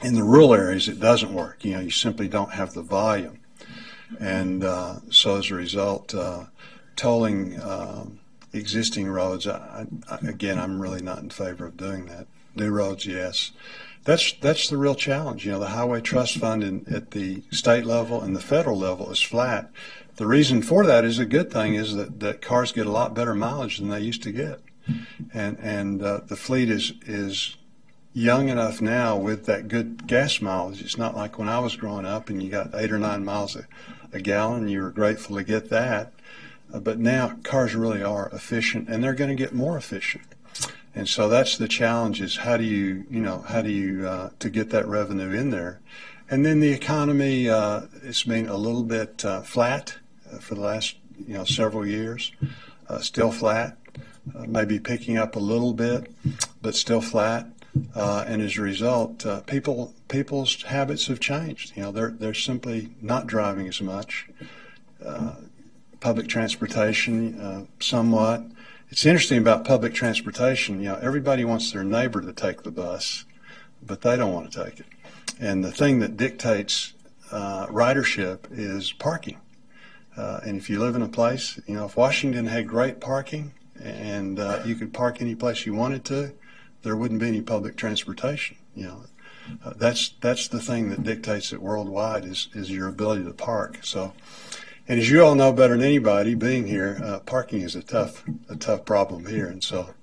[0.01, 1.63] In the rural areas, it doesn't work.
[1.63, 3.41] You know, you simply don't have the volume.
[4.19, 6.45] And uh, so as a result, uh,
[6.99, 8.19] tolling um,
[8.51, 12.27] existing roads, I, I, again, I'm really not in favor of doing that.
[12.55, 13.51] New roads, yes.
[14.03, 15.45] That's that's the real challenge.
[15.45, 19.11] You know, the Highway Trust Fund in, at the state level and the federal level
[19.11, 19.71] is flat.
[20.17, 23.13] The reason for that is a good thing is that, that cars get a lot
[23.13, 24.61] better mileage than they used to get,
[25.33, 27.55] and and uh, the fleet is is
[28.13, 30.81] young enough now with that good gas mileage.
[30.81, 33.55] It's not like when I was growing up and you got eight or nine miles
[33.55, 33.65] a,
[34.11, 34.67] a gallon.
[34.67, 36.13] You were grateful to get that.
[36.73, 40.25] But now cars really are efficient and they're going to get more efficient.
[40.95, 44.29] And so that's the challenge is how do you, you know, how do you, uh,
[44.39, 45.79] to get that revenue in there?
[46.29, 49.97] And then the economy, uh, it's been a little bit uh, flat
[50.31, 50.95] uh, for the last,
[51.27, 52.31] you know, several years,
[52.87, 53.77] uh, still flat,
[54.47, 56.11] maybe picking up a little bit,
[56.61, 57.47] but still flat.
[57.95, 61.75] Uh, and as a result, uh, people people's habits have changed.
[61.75, 64.27] You know, they're they're simply not driving as much.
[65.03, 65.35] Uh,
[65.99, 68.43] public transportation, uh, somewhat.
[68.89, 70.81] It's interesting about public transportation.
[70.81, 73.25] You know, everybody wants their neighbor to take the bus,
[73.85, 74.87] but they don't want to take it.
[75.39, 76.93] And the thing that dictates
[77.31, 79.39] uh, ridership is parking.
[80.17, 83.53] Uh, and if you live in a place, you know, if Washington had great parking
[83.81, 86.33] and you could park any place you wanted to,
[86.81, 88.57] there wouldn't be any public transportation.
[88.75, 89.03] You know,
[89.63, 93.79] uh, that's that's the thing that dictates it worldwide is is your ability to park.
[93.83, 94.13] So,
[94.89, 98.23] and as you all know better than anybody, being here, uh, parking is a tough
[98.49, 99.93] a tough problem here, and so.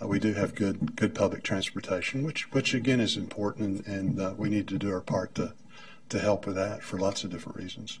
[0.00, 4.20] Uh, we do have good good public transportation, which which again is important, and, and
[4.20, 5.54] uh, we need to do our part to
[6.08, 7.98] to help with that for lots of different reasons.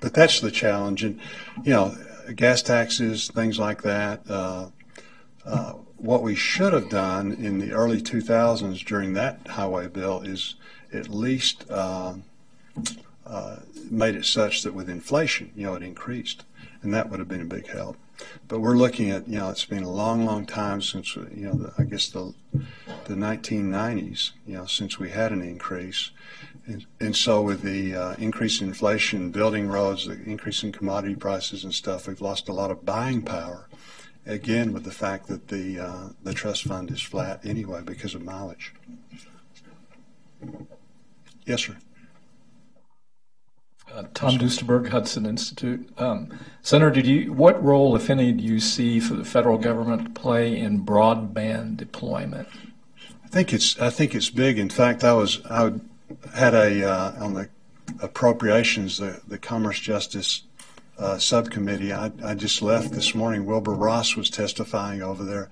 [0.00, 1.18] But that's the challenge, and
[1.62, 1.96] you know,
[2.34, 4.28] gas taxes, things like that.
[4.28, 4.68] Uh,
[5.44, 10.56] uh, what we should have done in the early 2000s during that highway bill is
[10.92, 12.14] at least uh,
[13.26, 13.56] uh,
[13.90, 16.44] made it such that with inflation, you know, it increased,
[16.82, 17.96] and that would have been a big help.
[18.46, 21.54] But we're looking at, you know, it's been a long, long time since, you know,
[21.54, 22.34] the, I guess the
[23.06, 26.10] the 1990s, you know, since we had an increase,
[26.66, 31.14] and, and so with the uh, increase in inflation, building roads, the increase in commodity
[31.14, 33.68] prices and stuff, we've lost a lot of buying power
[34.26, 38.22] again with the fact that the uh, the trust fund is flat anyway because of
[38.22, 38.72] mileage.
[41.46, 41.76] Yes, sir.
[43.94, 45.88] Uh, Tom Duesterberg, Hudson Institute.
[45.98, 50.14] Um, Senator, did you what role, if any, do you see for the federal government
[50.16, 52.48] play in broadband deployment?
[53.24, 54.58] I think it's I think it's big.
[54.58, 55.74] In fact, I was I
[56.34, 57.48] had a uh, on the
[58.00, 60.42] appropriations the the Commerce Justice
[60.98, 61.92] uh, subcommittee.
[61.92, 63.46] I, I, just left this morning.
[63.46, 65.50] Wilbur Ross was testifying over there,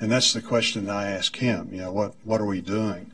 [0.00, 1.68] and that's the question that I asked him.
[1.70, 3.12] You know, what what are we doing?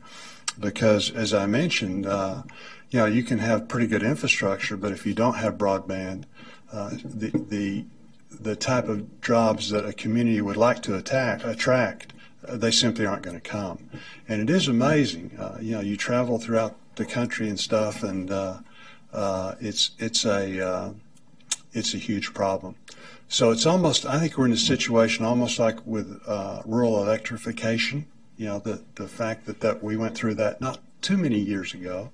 [0.59, 2.43] Because as I mentioned, uh,
[2.91, 6.25] you know, you can have pretty good infrastructure, but if you don't have broadband,
[6.71, 7.85] uh, the the
[8.29, 12.13] the type of jobs that a community would like to attack, attract,
[12.47, 13.89] uh, they simply aren't going to come.
[14.27, 15.37] And it is amazing.
[15.37, 18.59] Uh, you know, you travel throughout the country and stuff, and uh,
[19.59, 20.93] it's it's a
[21.73, 22.75] it's a huge problem.
[23.27, 28.05] So it's almost, I think we're in a situation almost like with uh, rural electrification.
[28.35, 31.73] You know, the, the fact that, that we went through that not too many years
[31.73, 32.11] ago,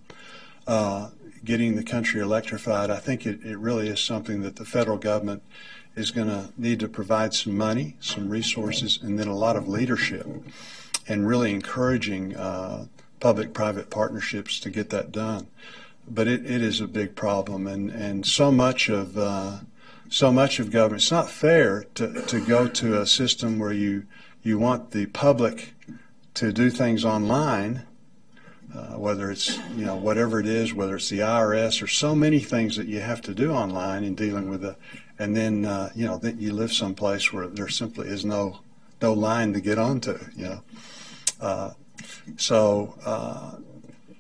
[0.67, 1.09] uh,
[1.43, 5.43] getting the country electrified, I think it, it really is something that the federal government
[5.95, 9.67] is going to need to provide some money, some resources, and then a lot of
[9.67, 10.27] leadership
[11.07, 12.85] and really encouraging uh,
[13.19, 15.47] public private partnerships to get that done
[16.09, 19.59] but it, it is a big problem, and, and so much of uh,
[20.09, 21.01] so much of government.
[21.01, 24.05] It's not fair to, to go to a system where you
[24.41, 25.73] you want the public
[26.35, 27.83] to do things online,
[28.77, 32.39] uh, whether it's you know whatever it is, whether it's the IRS or so many
[32.39, 34.75] things that you have to do online in dealing with the,
[35.17, 38.59] and then uh, you know that you live someplace where there simply is no
[39.01, 40.63] no line to get onto, you know.
[41.41, 41.71] Uh,
[42.35, 43.55] so uh,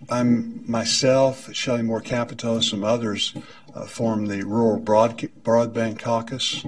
[0.09, 3.35] I'm myself, Shelley Moore Capito, some others
[3.75, 6.65] uh, form the Rural Broad, Broadband Caucus,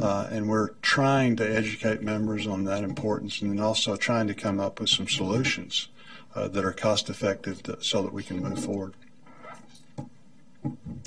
[0.00, 4.34] uh, and we're trying to educate members on that importance, and then also trying to
[4.34, 5.88] come up with some solutions
[6.34, 8.94] uh, that are cost effective to, so that we can move forward.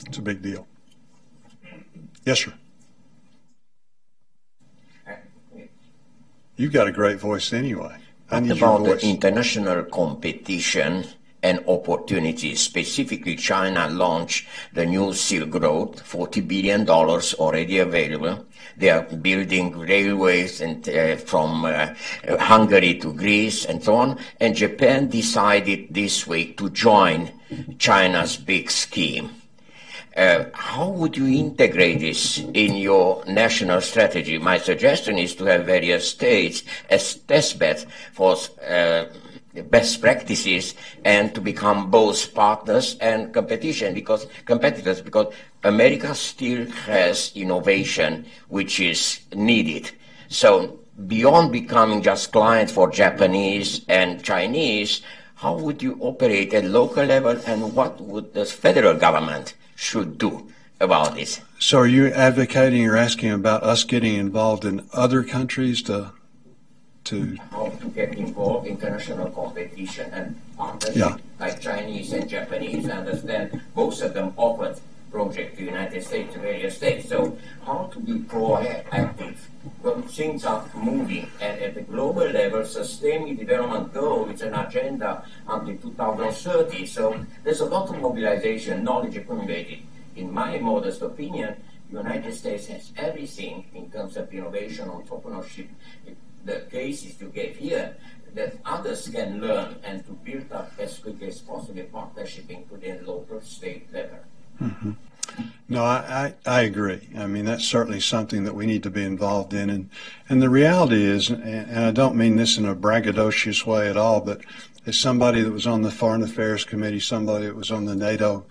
[0.05, 0.67] It's a big deal.
[2.25, 2.53] Yes, sir.
[6.55, 7.97] You've got a great voice anyway.
[8.29, 9.01] I need about your voice.
[9.01, 11.05] the international competition
[11.43, 12.61] and opportunities.
[12.61, 18.45] Specifically, China launched the new Silk Road, $40 billion already available.
[18.75, 21.93] They are building railways and, uh, from uh,
[22.39, 24.19] Hungary to Greece and so on.
[24.39, 27.31] And Japan decided this week to join
[27.79, 29.31] China's big scheme.
[30.15, 34.39] Uh, how would you integrate this in your national strategy?
[34.39, 38.35] My suggestion is to have various states as testbed for
[38.67, 39.05] uh,
[39.63, 47.31] best practices and to become both partners and competition because competitors because America still has
[47.35, 49.91] innovation which is needed.
[50.29, 55.01] So beyond becoming just clients for Japanese and Chinese,
[55.35, 60.47] how would you operate at local level and what would the federal government should do
[60.79, 61.39] about this?
[61.59, 66.11] So, are you advocating or asking about us getting involved in other countries to
[67.07, 71.17] to how to get involved in international competition and partnership Yeah.
[71.39, 72.89] like Chinese and Japanese.
[72.89, 74.75] I understand most of them offered
[75.09, 77.07] project to United States, to various states.
[77.07, 79.37] So how to be proactive
[79.81, 85.23] when things are moving and at the global level, sustainable development goal is an agenda
[85.47, 86.85] until 2030.
[86.85, 89.79] So there's a lot of mobilization, knowledge accumulated.
[90.17, 91.55] In my modest opinion,
[91.89, 95.67] United States has everything in terms of innovation, entrepreneurship,
[96.47, 97.95] the cases you gave here
[98.33, 103.41] that others can learn and to build up as quickly as possible partnership including local
[103.41, 104.19] state level.
[105.69, 107.09] No, I, I, I agree.
[107.17, 109.69] I mean, that's certainly something that we need to be involved in.
[109.69, 109.89] And,
[110.29, 113.97] and the reality is, and, and I don't mean this in a braggadocious way at
[113.97, 114.41] all, but
[114.85, 118.45] as somebody that was on the Foreign Affairs Committee, somebody that was on the NATO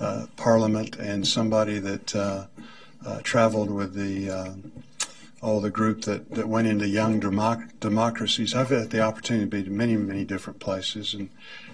[0.00, 2.46] uh, Parliament, and somebody that uh,
[3.06, 4.30] uh, traveled with the
[5.42, 8.54] oh, the group that, that went into young democ- democracies.
[8.54, 11.14] I've had the opportunity to be to many, many different places.
[11.14, 11.30] And,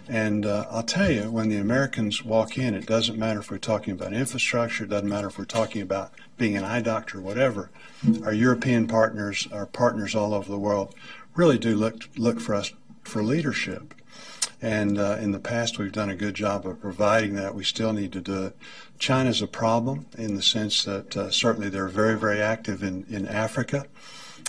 [0.09, 3.59] and uh, I'll tell you, when the Americans walk in, it doesn't matter if we're
[3.59, 7.23] talking about infrastructure, it doesn't matter if we're talking about being an eye doctor or
[7.23, 7.71] whatever.
[8.25, 10.95] Our European partners, our partners all over the world,
[11.35, 13.95] really do look, look for us for leadership.
[14.61, 17.55] And uh, in the past, we've done a good job of providing that.
[17.55, 18.57] We still need to do it.
[18.99, 23.27] China's a problem in the sense that uh, certainly they're very, very active in, in
[23.29, 23.87] Africa.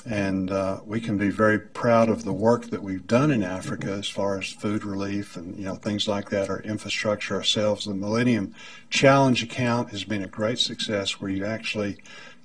[0.06, 3.92] And uh, we can be very proud of the work that we've done in Africa
[3.92, 7.86] as far as food relief and you know things like that, our infrastructure ourselves.
[7.86, 8.56] The Millennium
[8.90, 11.98] Challenge account has been a great success where you actually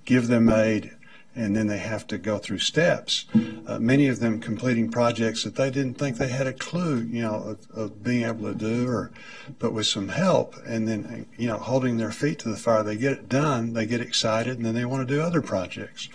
[0.05, 0.94] give them aid
[1.37, 3.27] and then they have to go through steps.
[3.67, 7.23] Uh, many of them completing projects that they didn't think they had a clue, you
[7.23, 9.11] know, of, of being able to do, or
[9.59, 12.97] but with some help, and then you know, holding their feet to the fire, they
[12.97, 16.09] get it done, they get excited, and then they want to do other projects.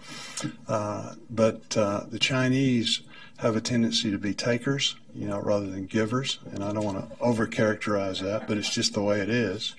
[0.68, 3.02] Uh, but uh, the Chinese
[3.38, 7.10] have a tendency to be takers, you know, rather than givers, and I don't want
[7.10, 9.76] to overcharacterize that, but it's just the way it is,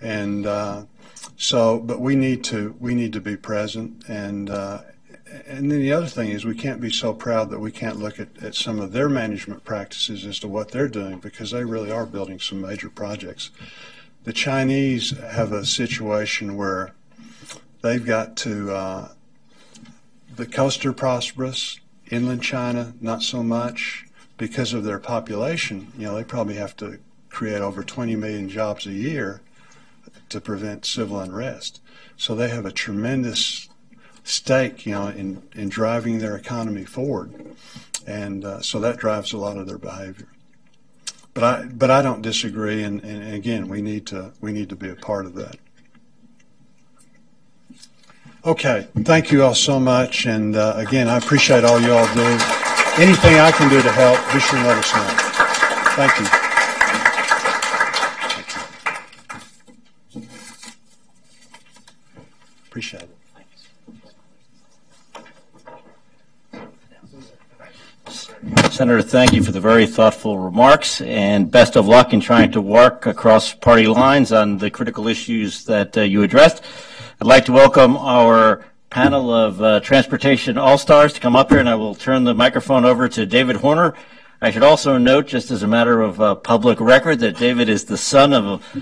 [0.00, 0.46] and.
[1.36, 4.82] So, but we need to we need to be present, and uh,
[5.46, 8.20] and then the other thing is we can't be so proud that we can't look
[8.20, 11.90] at, at some of their management practices as to what they're doing because they really
[11.90, 13.50] are building some major projects.
[14.24, 16.94] The Chinese have a situation where
[17.82, 19.08] they've got to uh,
[20.36, 24.06] the coast are prosperous, inland China not so much
[24.36, 25.92] because of their population.
[25.96, 29.40] You know, they probably have to create over 20 million jobs a year
[30.34, 31.80] to prevent civil unrest.
[32.16, 33.68] So they have a tremendous
[34.24, 37.54] stake, you know, in, in driving their economy forward,
[38.04, 40.26] and uh, so that drives a lot of their behavior.
[41.34, 44.76] But I but I don't disagree, and, and again, we need to we need to
[44.76, 45.56] be a part of that.
[48.44, 52.26] Okay, thank you all so much, and uh, again, I appreciate all you all do.
[52.96, 55.06] Anything I can do to help, be sure to let us know.
[55.94, 56.43] Thank you.
[62.74, 63.08] Appreciate it.
[68.72, 72.60] Senator, thank you for the very thoughtful remarks and best of luck in trying to
[72.60, 76.64] work across party lines on the critical issues that uh, you addressed.
[77.20, 81.68] I'd like to welcome our panel of uh, transportation all-stars to come up here and
[81.68, 83.94] I will turn the microphone over to David Horner,
[84.44, 87.84] I should also note, just as a matter of uh, public record, that David is
[87.84, 88.80] the son of a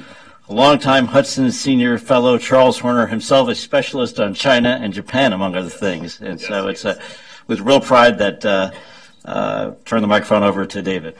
[0.52, 5.70] longtime Hudson Senior Fellow, Charles Horner, himself a specialist on China and Japan, among other
[5.70, 6.20] things.
[6.20, 7.00] And so it's uh,
[7.46, 8.70] with real pride that uh,
[9.24, 11.16] uh, turn the microphone over to David.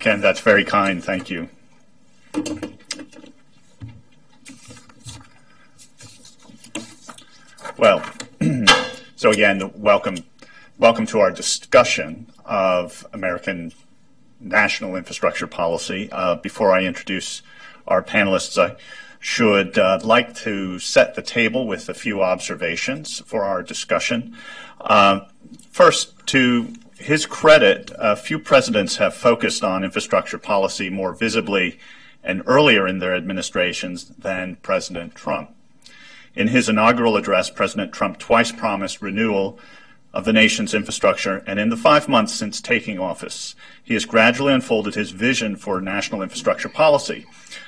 [0.00, 1.04] Ken, that's very kind.
[1.04, 1.48] Thank you.
[7.76, 8.02] Well,
[9.16, 10.16] so again, welcome,
[10.78, 13.72] welcome to our discussion of American
[14.40, 16.08] national infrastructure policy.
[16.12, 17.42] Uh, before I introduce
[17.86, 18.76] our panelists, I
[19.20, 24.36] should uh, like to set the table with a few observations for our discussion.
[24.80, 25.20] Uh,
[25.70, 31.78] first, to his credit, a few presidents have focused on infrastructure policy more visibly
[32.22, 35.50] and earlier in their administrations than President Trump.
[36.34, 39.58] In his inaugural address, President Trump twice promised renewal
[40.12, 44.52] of the nation's infrastructure, and in the five months since taking office, he has gradually
[44.52, 47.26] unfolded his vision for national infrastructure policy.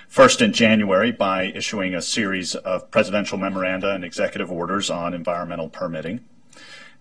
[0.09, 5.69] First in January by issuing a series of presidential memoranda and executive orders on environmental
[5.69, 6.25] permitting.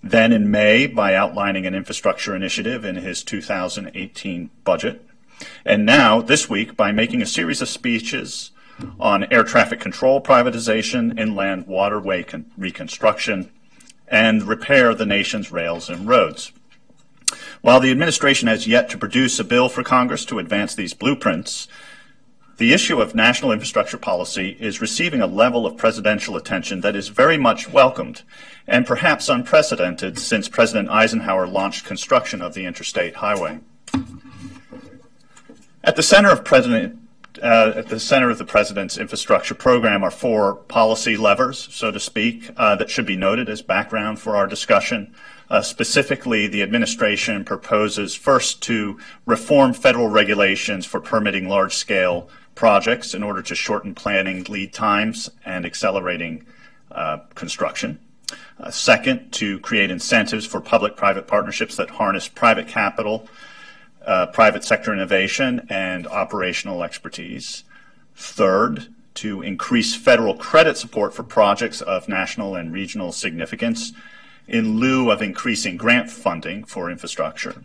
[0.03, 5.05] Then in May by outlining an infrastructure initiative in his 2018 budget.
[5.65, 8.51] And now, this week, by making a series of speeches
[8.99, 13.51] on air traffic control privatization, inland waterway con- reconstruction,
[14.09, 16.51] and repair the nation's rails and roads.
[17.61, 21.67] While the administration has yet to produce a bill for Congress to advance these blueprints,
[22.57, 27.07] the issue of national infrastructure policy is receiving a level of presidential attention that is
[27.07, 28.23] very much welcomed
[28.67, 33.59] and perhaps unprecedented since President Eisenhower launched construction of the interstate highway.
[35.83, 36.98] At the center of President
[37.41, 41.99] uh, at the center of the president's infrastructure program are four policy levers, so to
[41.99, 45.13] speak, uh, that should be noted as background for our discussion.
[45.49, 53.13] Uh, specifically, the administration proposes first to reform federal regulations for permitting large scale projects
[53.13, 56.45] in order to shorten planning lead times and accelerating
[56.91, 57.99] uh, construction.
[58.59, 63.27] Uh, second, to create incentives for public private partnerships that harness private capital
[64.09, 67.63] uh, private sector innovation and operational expertise.
[68.15, 73.93] Third, to increase federal credit support for projects of national and regional significance
[74.47, 77.63] in lieu of increasing grant funding for infrastructure.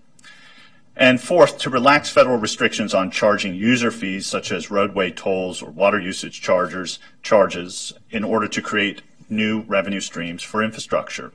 [0.95, 5.71] And fourth, to relax federal restrictions on charging user fees such as roadway tolls or
[5.71, 11.33] water usage chargers, charges in order to create new revenue streams for infrastructure.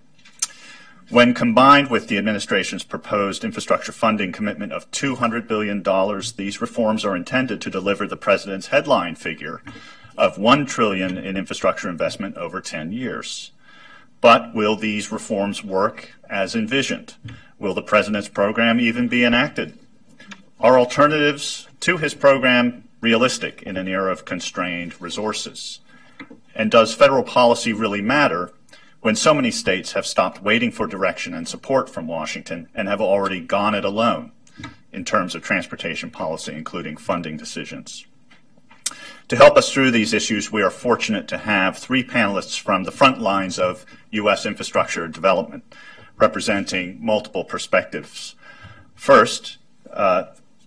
[1.10, 5.82] When combined with the administration's proposed infrastructure funding commitment of $200 billion,
[6.38, 9.64] these reforms are intended to deliver the president's headline figure
[10.16, 13.52] of 1 trillion in infrastructure investment over 10 years.
[14.22, 17.16] But will these reforms work as envisioned?
[17.58, 19.80] Will the president's program even be enacted?
[20.60, 25.80] Are alternatives to his program realistic in an era of constrained resources?
[26.54, 28.52] And does federal policy really matter
[29.02, 33.02] when so many states have stopped waiting for direction and support from Washington and have
[33.02, 34.32] already gone it alone
[34.92, 38.06] in terms of transportation policy, including funding decisions.
[39.30, 42.92] To help us through these issues, we are fortunate to have three panelists from the
[42.92, 44.46] front lines of U.S.
[44.46, 45.64] infrastructure development,
[46.18, 48.36] representing multiple perspectives.
[48.96, 49.58] First,
[49.92, 50.26] uh,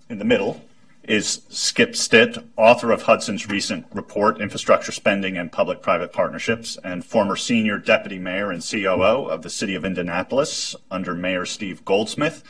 [0.09, 0.63] in the middle,
[1.05, 7.05] is Skip Stitt, author of Hudson's recent report, Infrastructure Spending and Public Private Partnerships, and
[7.05, 12.45] former senior deputy mayor and COO of the city of Indianapolis under Mayor Steve Goldsmith,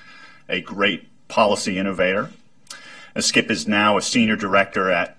[0.48, 2.30] a great policy innovator.
[3.14, 5.16] And Skip is now a senior director at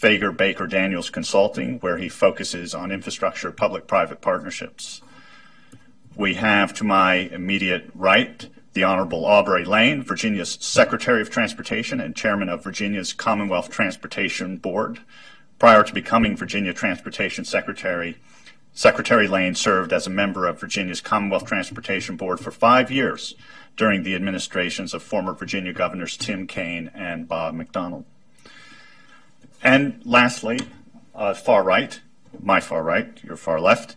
[0.00, 5.02] Faegre Baker Daniels Consulting, where he focuses on infrastructure public private partnerships.
[6.14, 12.14] We have to my immediate right the Honorable Aubrey Layne, Virginia's Secretary of Transportation and
[12.14, 15.00] Chairman of Virginia's Commonwealth Transportation Board.
[15.58, 18.16] Prior to becoming Virginia Transportation Secretary,
[18.72, 23.34] Secretary Layne served as a member of Virginia's Commonwealth Transportation Board for five years
[23.76, 28.04] during the administrations of former Virginia Governors Tim Kaine and Bob McDonnell.
[29.62, 30.60] And lastly,
[31.14, 32.00] uh, far right,
[32.40, 33.96] my far right, your far left,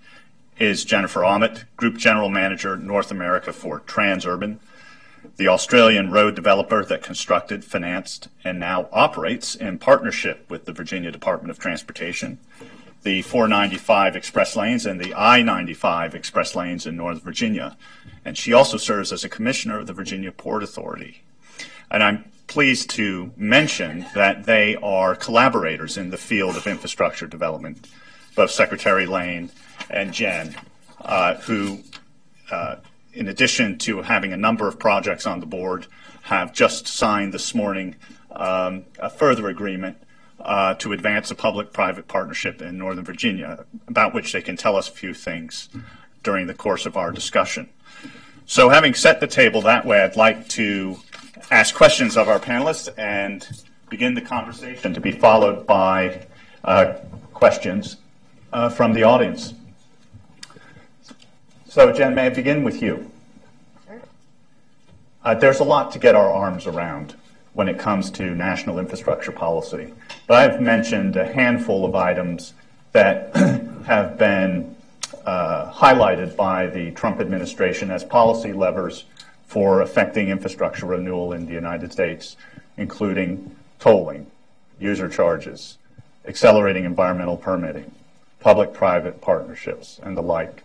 [0.61, 4.59] is Jennifer Aument, Group General Manager, North America for Transurban
[5.37, 11.11] the Australian road developer that constructed, financed, and now operates in partnership with the Virginia
[11.11, 12.39] Department of Transportation,
[13.03, 17.77] the 495 express lanes and the I 95 express lanes in Northern Virginia.
[18.23, 21.23] And she also serves as a commissioner of the Virginia Port Authority.
[21.89, 27.87] And I'm pleased to mention that they are collaborators in the field of infrastructure development,
[28.35, 29.51] both Secretary Layne
[29.89, 30.55] and Jen,
[31.01, 31.79] uh, who
[32.51, 32.75] uh,
[33.13, 35.87] in addition to having a number of projects on the board,
[36.23, 37.95] have just signed this morning
[38.31, 39.97] um, a further agreement
[40.39, 44.87] uh, to advance a public-private partnership in Northern Virginia, about which they can tell us
[44.87, 45.69] a few things
[46.23, 47.69] during the course of our discussion.
[48.45, 50.97] So having set the table that way, I'd like to
[51.51, 53.47] ask questions of our panelists and
[53.89, 56.25] begin the conversation to be followed by
[56.63, 56.93] uh,
[57.33, 57.97] questions
[58.53, 59.53] uh, from the audience.
[61.67, 63.09] So, Jen, may I begin with you?
[63.87, 64.01] Sure.
[65.23, 67.15] Uh, there's a lot to get our arms around
[67.53, 69.93] when it comes to national infrastructure policy.
[70.27, 72.53] But I've mentioned a handful of items
[72.91, 73.35] that
[73.85, 74.75] have been
[75.25, 79.05] uh, highlighted by the Trump administration as policy levers
[79.45, 82.37] for affecting infrastructure renewal in the United States,
[82.77, 84.25] including tolling,
[84.79, 85.77] user charges,
[86.25, 87.91] accelerating environmental permitting,
[88.41, 90.63] public private partnerships, and the like.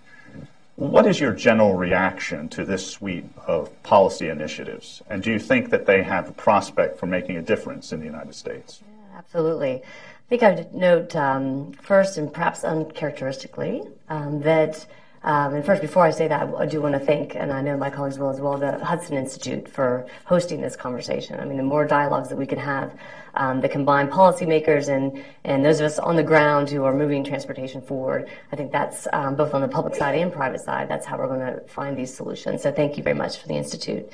[0.76, 5.02] What is your general reaction to this suite of policy initiatives?
[5.08, 8.04] And do you think that they have a prospect for making a difference in the
[8.04, 8.80] United States?
[8.82, 9.82] Yeah, absolutely.
[9.82, 14.84] I think I would note um, first, and perhaps uncharacteristically, um, that
[15.26, 17.76] um, and first, before I say that, I do want to thank, and I know
[17.76, 21.40] my colleagues will as well, the Hudson Institute for hosting this conversation.
[21.40, 22.96] I mean, the more dialogues that we can have
[23.34, 27.24] um, that combine policymakers and, and those of us on the ground who are moving
[27.24, 31.04] transportation forward, I think that's um, both on the public side and private side, that's
[31.04, 32.62] how we're going to find these solutions.
[32.62, 34.08] So thank you very much for the Institute.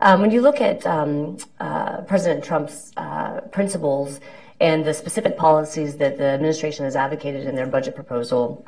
[0.00, 4.18] Um, when you look at um, uh, President Trump's uh, principles
[4.60, 8.66] and the specific policies that the administration has advocated in their budget proposal,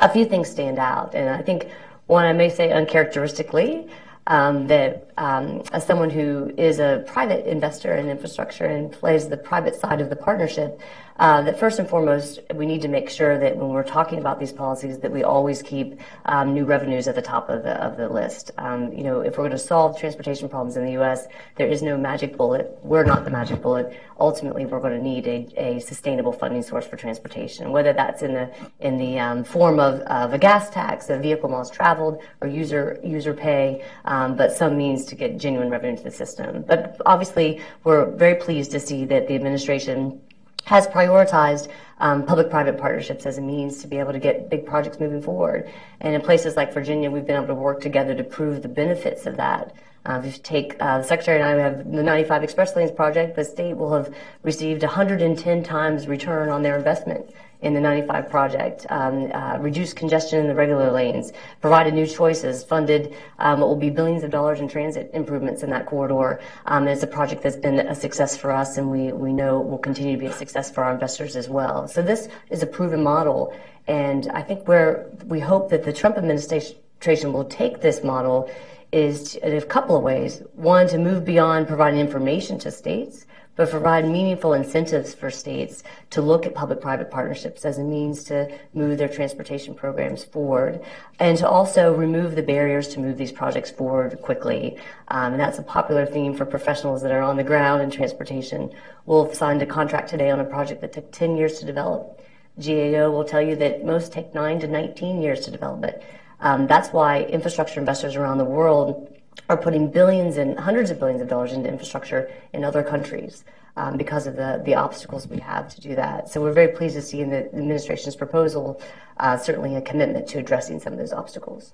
[0.00, 1.14] a few things stand out.
[1.14, 1.68] And I think
[2.06, 3.88] one I may say uncharacteristically,
[4.26, 9.36] um, that um, as someone who is a private investor in infrastructure and plays the
[9.36, 10.80] private side of the partnership,
[11.16, 14.40] uh, that first and foremost, we need to make sure that when we're talking about
[14.40, 17.96] these policies, that we always keep um, new revenues at the top of the of
[17.96, 18.50] the list.
[18.58, 21.82] Um, you know, if we're going to solve transportation problems in the U.S., there is
[21.82, 22.76] no magic bullet.
[22.82, 23.96] We're not the magic bullet.
[24.18, 28.34] Ultimately, we're going to need a, a sustainable funding source for transportation, whether that's in
[28.34, 28.50] the
[28.80, 32.98] in the um, form of, of a gas tax, a vehicle miles traveled, or user
[33.04, 36.64] user pay, um, but some means to get genuine revenue into the system.
[36.66, 40.20] But obviously, we're very pleased to see that the administration
[40.64, 44.98] has prioritized um, public-private partnerships as a means to be able to get big projects
[44.98, 45.70] moving forward.
[46.00, 49.26] And in places like Virginia, we've been able to work together to prove the benefits
[49.26, 49.74] of that.
[50.06, 53.36] Uh, if you take uh, the Secretary and I have the 95 Express Lanes project,
[53.36, 57.30] the state will have received 110 times return on their investment
[57.64, 59.58] in the 95 project, um, uh,
[59.96, 64.30] congestion in the regular lanes, provided new choices, funded um, what will be billions of
[64.30, 66.40] dollars in transit improvements in that corridor.
[66.66, 69.78] Um, it's a project that's been a success for us, and we, we know will
[69.78, 71.88] continue to be a success for our investors as well.
[71.88, 73.56] So this is a proven model,
[73.86, 78.50] and I think where we hope that the Trump administration will take this model
[78.92, 80.42] is in a couple of ways.
[80.52, 86.20] One, to move beyond providing information to states but provide meaningful incentives for states to
[86.20, 90.80] look at public-private partnerships as a means to move their transportation programs forward,
[91.18, 94.76] and to also remove the barriers to move these projects forward quickly.
[95.08, 98.70] Um, and that's a popular theme for professionals that are on the ground in transportation.
[99.08, 102.20] Have signed a contract today on a project that took 10 years to develop.
[102.58, 106.02] GAO will tell you that most take 9 to 19 years to develop it.
[106.40, 109.13] Um, that's why infrastructure investors around the world
[109.48, 113.44] are putting billions and hundreds of billions of dollars into infrastructure in other countries
[113.76, 116.28] um, because of the, the obstacles we have to do that.
[116.28, 118.80] So we're very pleased to see in the administration's proposal
[119.18, 121.72] uh, certainly a commitment to addressing some of those obstacles.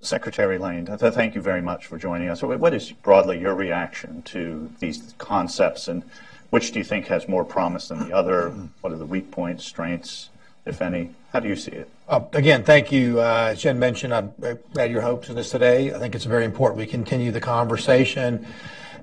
[0.00, 2.42] Secretary Layne, thank you very much for joining us.
[2.42, 6.04] What is broadly your reaction to these concepts, and
[6.50, 8.50] which do you think has more promise than the other?
[8.80, 10.30] What are the weak points, strengths,
[10.64, 11.10] if any?
[11.32, 11.90] How do you see it?
[12.08, 13.20] Uh, again, thank you.
[13.20, 14.32] Uh, as Jen mentioned, I'm
[14.72, 15.92] glad your hopes in this today.
[15.92, 18.46] I think it's very important we continue the conversation.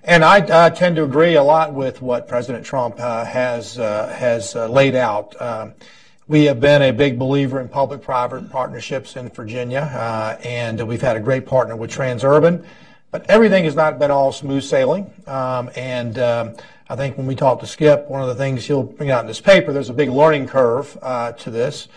[0.05, 4.07] And I uh, tend to agree a lot with what President Trump uh, has uh,
[4.17, 5.39] has uh, laid out.
[5.39, 5.75] Um,
[6.27, 11.19] we have been a big believer in public-private partnerships in Virginia, and we've had a
[11.19, 12.65] great partner with Transurban.
[13.11, 15.13] But everything has not been all smooth sailing.
[15.27, 16.55] Um, and um,
[16.89, 19.27] I think when we talk to Skip, one of the things he'll bring out in
[19.27, 21.87] this paper, there's a big learning curve to this.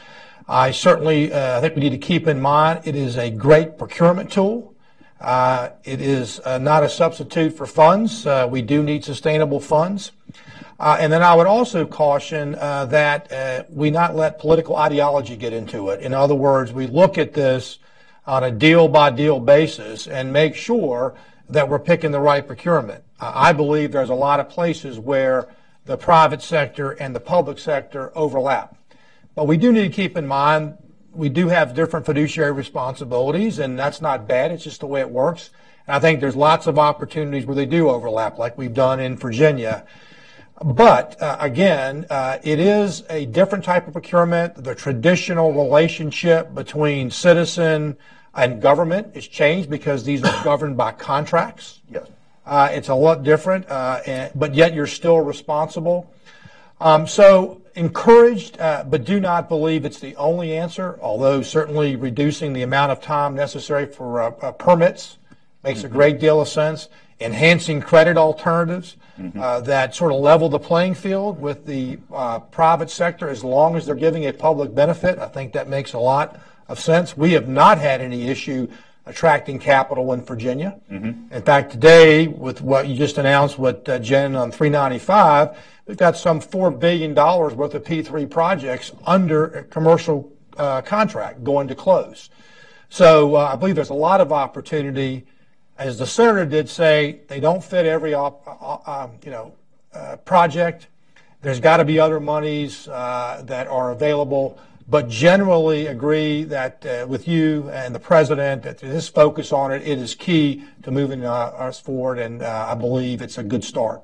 [0.48, 3.76] I certainly, uh, I think we need to keep in mind it is a great
[3.76, 4.74] procurement tool.
[5.20, 8.26] Uh, it is uh, not a substitute for funds.
[8.26, 10.12] Uh, we do need sustainable funds.
[10.80, 15.52] Uh, and then I would also caution uh, that we not let political ideology get
[15.52, 16.00] into it.
[16.00, 17.78] In other words, we look at this
[18.26, 21.14] on a deal by deal basis and make sure
[21.50, 23.02] that we're picking the right procurement.
[23.20, 25.48] I believe there's a lot of places where
[25.84, 28.76] the private sector and the public sector overlap.
[29.38, 30.76] But we do need to keep in mind
[31.12, 34.50] we do have different fiduciary responsibilities, and that's not bad.
[34.50, 35.50] It's just the way it works.
[35.86, 39.16] And I think there's lots of opportunities where they do overlap, like we've done in
[39.16, 39.86] Virginia.
[40.60, 44.56] But uh, again, uh, it is a different type of procurement.
[44.64, 47.96] The traditional relationship between citizen
[48.34, 51.80] and government is changed because these are governed by contracts.
[51.88, 52.08] Yes.
[52.44, 56.12] Uh, it's a lot different, uh, and, but yet you're still responsible.
[56.80, 60.98] Um, so encouraged, uh, but do not believe it's the only answer.
[61.00, 65.18] Although certainly reducing the amount of time necessary for uh, permits
[65.64, 65.88] makes mm-hmm.
[65.88, 66.88] a great deal of sense.
[67.20, 69.40] Enhancing credit alternatives mm-hmm.
[69.40, 73.76] uh, that sort of level the playing field with the uh, private sector as long
[73.76, 75.18] as they're giving a public benefit.
[75.18, 77.16] I think that makes a lot of sense.
[77.16, 78.68] We have not had any issue
[79.08, 80.78] attracting capital in Virginia.
[80.90, 81.32] Mm-hmm.
[81.32, 86.16] In fact, today, with what you just announced with uh, Jen on 395, we've got
[86.16, 92.30] some $4 billion worth of P3 projects under commercial uh, contract going to close.
[92.90, 95.26] So uh, I believe there's a lot of opportunity
[95.78, 99.54] as the senator did say, they don't fit every op, uh, um, you know
[99.94, 100.88] uh, project.
[101.40, 104.58] There's got to be other monies uh, that are available,
[104.88, 109.98] but generally agree that with you and the president that his focus on it, it
[109.98, 114.02] is key to moving us forward, and I believe it's a good start.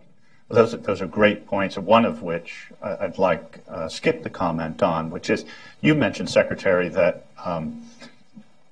[0.49, 5.31] Those, those are great points, one of which I'd like Skip to comment on, which
[5.31, 5.45] is
[5.81, 7.83] you mentioned, Secretary, that um,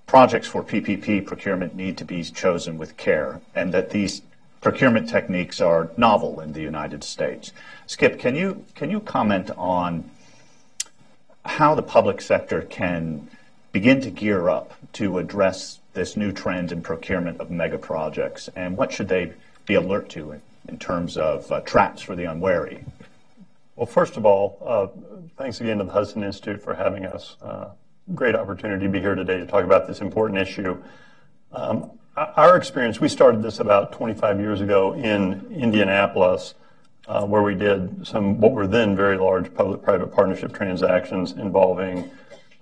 [0.06, 4.20] projects for PPP procurement need to be chosen with care, and that these
[4.60, 7.52] procurement techniques are novel in the United States.
[7.86, 10.10] Skip, can you can you comment on
[11.44, 13.28] how the public sector can
[13.72, 18.76] begin to gear up to address this new trend in procurement of mega projects, and
[18.76, 19.32] what should they
[19.66, 20.30] be alert to
[20.68, 22.84] in, terms of uh, traps for the unwary?
[23.76, 24.86] Well, first of all, uh,
[25.36, 27.36] thanks again to the Hudson Institute for having us.
[27.42, 27.70] Uh,
[28.14, 30.76] great opportunity to be here today to talk about this important issue.
[31.52, 36.54] Um, our experience, we started this about 25 years ago in Indianapolis,
[37.08, 42.10] uh, where we did some what were then very large public-private partnership transactions involving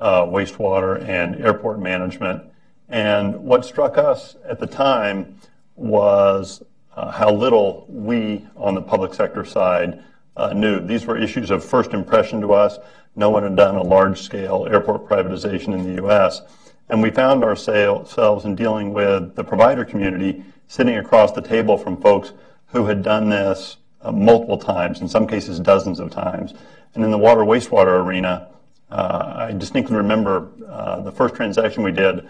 [0.01, 2.43] uh, wastewater and airport management.
[2.89, 5.37] And what struck us at the time
[5.77, 6.63] was
[6.97, 10.03] uh, how little we on the public sector side
[10.37, 10.81] uh, knew.
[10.81, 12.79] These were issues of first impression to us.
[13.17, 16.43] No one had done a large scale airport privatization in the U.S.
[16.89, 22.01] And we found ourselves in dealing with the provider community sitting across the table from
[22.01, 22.33] folks
[22.67, 26.55] who had done this uh, multiple times, in some cases dozens of times.
[26.95, 28.49] And in the water wastewater arena,
[28.91, 32.29] uh, I distinctly remember uh, the first transaction we did.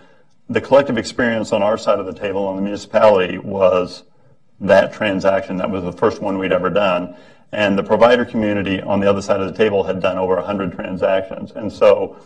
[0.49, 4.03] The collective experience on our side of the table on the municipality was
[4.61, 5.57] that transaction.
[5.57, 7.17] That was the first one we'd ever done.
[7.53, 10.73] And the provider community on the other side of the table had done over 100
[10.73, 11.53] transactions.
[11.53, 12.17] And so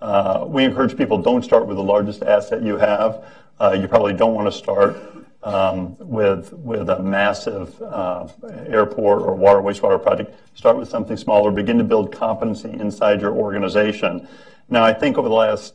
[0.00, 3.24] uh, we encourage people don't start with the largest asset you have.
[3.60, 4.96] Uh, you probably don't want to start
[5.44, 8.26] um, with with a massive uh,
[8.66, 10.34] airport or water wastewater project.
[10.54, 11.50] Start with something smaller.
[11.50, 14.26] Begin to build competency inside your organization.
[14.68, 15.74] Now, I think over the last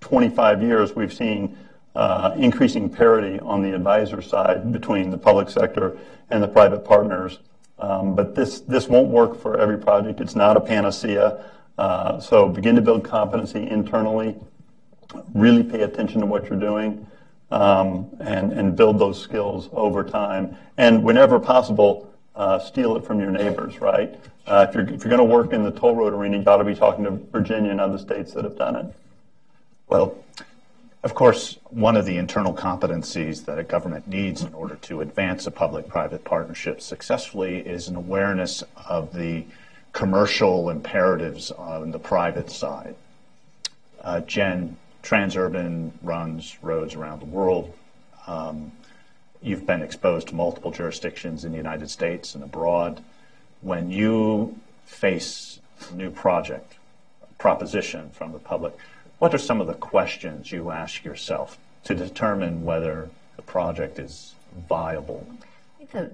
[0.00, 1.58] 25 years, we've seen
[1.94, 5.98] uh, increasing parity on the advisor side between the public sector
[6.30, 7.38] and the private partners.
[7.78, 10.20] Um, but this, this won't work for every project.
[10.20, 11.44] It's not a panacea.
[11.78, 14.36] Uh, so begin to build competency internally.
[15.34, 17.06] Really pay attention to what you're doing
[17.50, 20.56] um, and, and build those skills over time.
[20.76, 24.14] And whenever possible, uh, steal it from your neighbors, right?
[24.46, 26.58] Uh, if you're, if you're going to work in the toll road arena, you got
[26.58, 28.86] to be talking to Virginia and other states that have done it.
[29.88, 30.16] Well,
[31.02, 35.46] of course, one of the internal competencies that a government needs in order to advance
[35.46, 39.44] a public private partnership successfully is an awareness of the
[39.92, 42.94] commercial imperatives on the private side.
[44.02, 47.72] Uh, Jen, Transurban runs roads around the world.
[48.26, 48.72] Um,
[49.40, 53.02] you've been exposed to multiple jurisdictions in the United States and abroad.
[53.62, 56.74] When you face a new project,
[57.38, 58.76] proposition from the public,
[59.20, 64.34] what are some of the questions you ask yourself to determine whether the project is
[64.68, 65.26] viable?
[65.92, 66.10] The,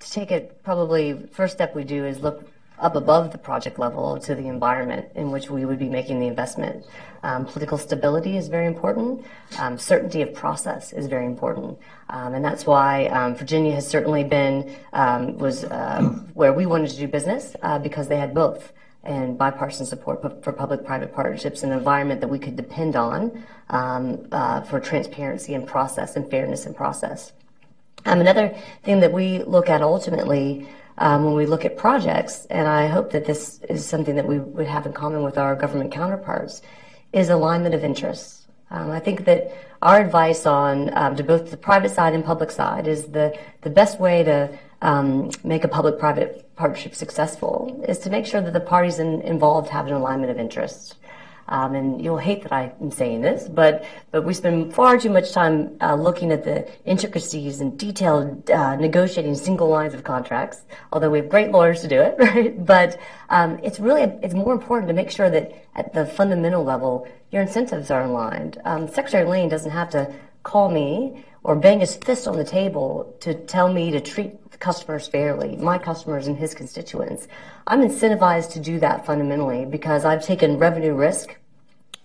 [0.00, 2.50] to take it, probably first step we do is look
[2.80, 6.26] up above the project level to the environment in which we would be making the
[6.26, 6.84] investment.
[7.22, 9.24] Um, political stability is very important.
[9.58, 11.78] Um, certainty of process is very important,
[12.10, 16.02] um, and that's why um, Virginia has certainly been um, was uh,
[16.34, 18.72] where we wanted to do business uh, because they had both
[19.04, 24.60] and bipartisan support for public-private partnerships, an environment that we could depend on um, uh,
[24.62, 27.32] for transparency and process and fairness and process.
[28.04, 30.68] Um, another thing that we look at ultimately
[30.98, 34.38] um, when we look at projects, and I hope that this is something that we
[34.40, 36.60] would have in common with our government counterparts,
[37.12, 38.46] is alignment of interests.
[38.70, 42.50] Um, I think that our advice on um, to both the private side and public
[42.50, 48.10] side is the the best way to um, make a public-private partnership successful is to
[48.10, 50.94] make sure that the parties in, involved have an alignment of interests.
[51.50, 55.32] Um, and you'll hate that I'm saying this, but but we spend far too much
[55.32, 60.60] time uh, looking at the intricacies and detailed uh, negotiating single lines of contracts.
[60.92, 62.66] Although we have great lawyers to do it, right?
[62.66, 63.00] But
[63.30, 67.40] um, it's really it's more important to make sure that at the fundamental level your
[67.40, 68.60] incentives are aligned.
[68.66, 70.12] Um, Secretary Layne doesn't have to
[70.42, 75.06] call me or bang his fist on the table to tell me to treat customers
[75.06, 77.28] fairly, my customers and his constituents.
[77.66, 81.36] I'm incentivized to do that fundamentally because I've taken revenue risk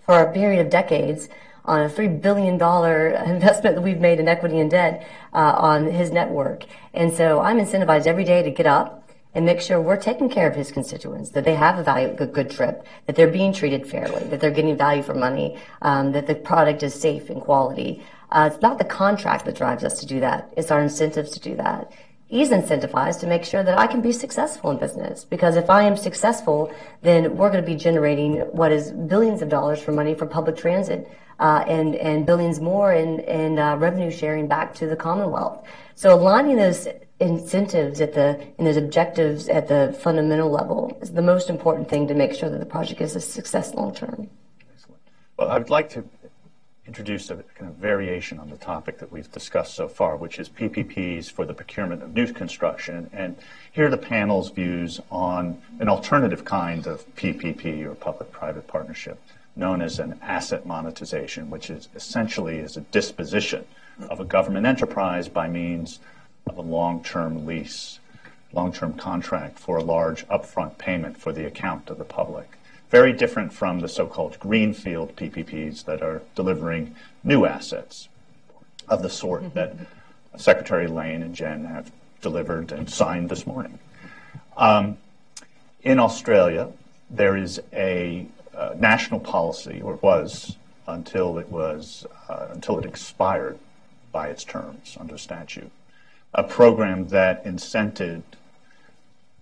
[0.06, 1.28] for a period of decades
[1.64, 2.54] on a $3 billion
[3.28, 6.64] investment that we've made in equity and debt uh, on his network.
[6.92, 9.04] And so I'm incentivized every day to get up
[9.34, 12.26] and make sure we're taking care of his constituents, that they have a value, a
[12.26, 16.28] good trip, that they're being treated fairly, that they're getting value for money, um, that
[16.28, 18.00] the product is safe and quality.
[18.34, 20.52] Uh, it's not the contract that drives us to do that.
[20.56, 21.90] It's our incentives to do that
[22.34, 25.24] he's incentivized to make sure that I can be successful in business.
[25.24, 29.48] Because if I am successful, then we're going to be generating what is billions of
[29.48, 31.08] dollars for money for public transit
[31.38, 35.64] uh, and and billions more in in uh, revenue sharing back to the Commonwealth.
[35.94, 36.88] So aligning those
[37.20, 38.28] incentives at the
[38.58, 42.50] and those objectives at the fundamental level is the most important thing to make sure
[42.50, 44.28] that the project is a success long term.
[45.36, 46.04] Well, I would like to
[46.86, 50.48] introduce a kind of variation on the topic that we've discussed so far, which is
[50.48, 53.08] PPPs for the procurement of new construction.
[53.12, 53.36] And
[53.72, 59.18] here are the panel's views on an alternative kind of PPP or public-private partnership
[59.56, 63.64] known as an asset monetization, which is essentially is a disposition
[64.10, 66.00] of a government enterprise by means
[66.46, 68.00] of a long-term lease,
[68.52, 72.48] long-term contract for a large upfront payment for the account of the public
[72.94, 78.08] very different from the so-called greenfield PPPs that are delivering new assets
[78.88, 79.54] of the sort mm-hmm.
[79.58, 79.74] that
[80.36, 81.90] Secretary Layne and Jen have
[82.20, 83.80] delivered and signed this morning.
[84.56, 84.96] Um,
[85.82, 86.70] in Australia,
[87.10, 90.54] there is a uh, national policy, or was
[90.86, 93.58] until it was uh, until it expired
[94.12, 95.72] by its terms under statute,
[96.32, 98.22] a program that incented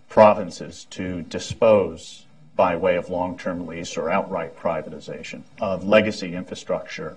[0.09, 2.25] provinces to dispose
[2.63, 7.17] by way of long-term lease or outright privatization of legacy infrastructure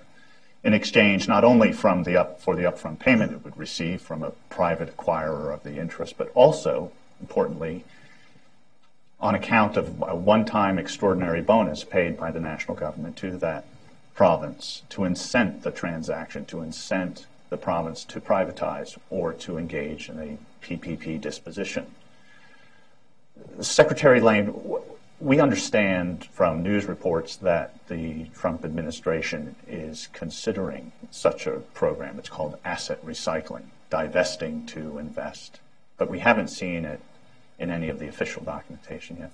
[0.64, 4.24] in exchange not only from the up, for the upfront payment it would receive from
[4.24, 6.90] a private acquirer of the interest, but also,
[7.20, 7.84] importantly,
[9.20, 13.64] on account of a one-time extraordinary bonus paid by the national government to that
[14.14, 20.18] province to incent the transaction, to incent the province to privatize or to engage in
[20.18, 21.86] a PPP disposition.
[23.60, 24.52] Secretary Layne,
[25.18, 32.18] we understand from news reports that the Trump administration is considering such a program.
[32.18, 35.60] It's called asset recycling, divesting to invest.
[35.96, 37.00] But we haven't seen it
[37.58, 39.32] in any of the official documentation yet.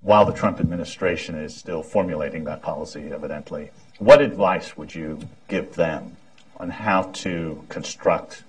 [0.00, 5.74] While the Trump administration is still formulating that policy, evidently, what advice would you give
[5.74, 6.16] them
[6.58, 8.44] on how to construct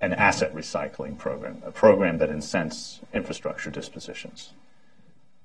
[0.00, 4.52] an asset recycling program, a program that incents infrastructure dispositions?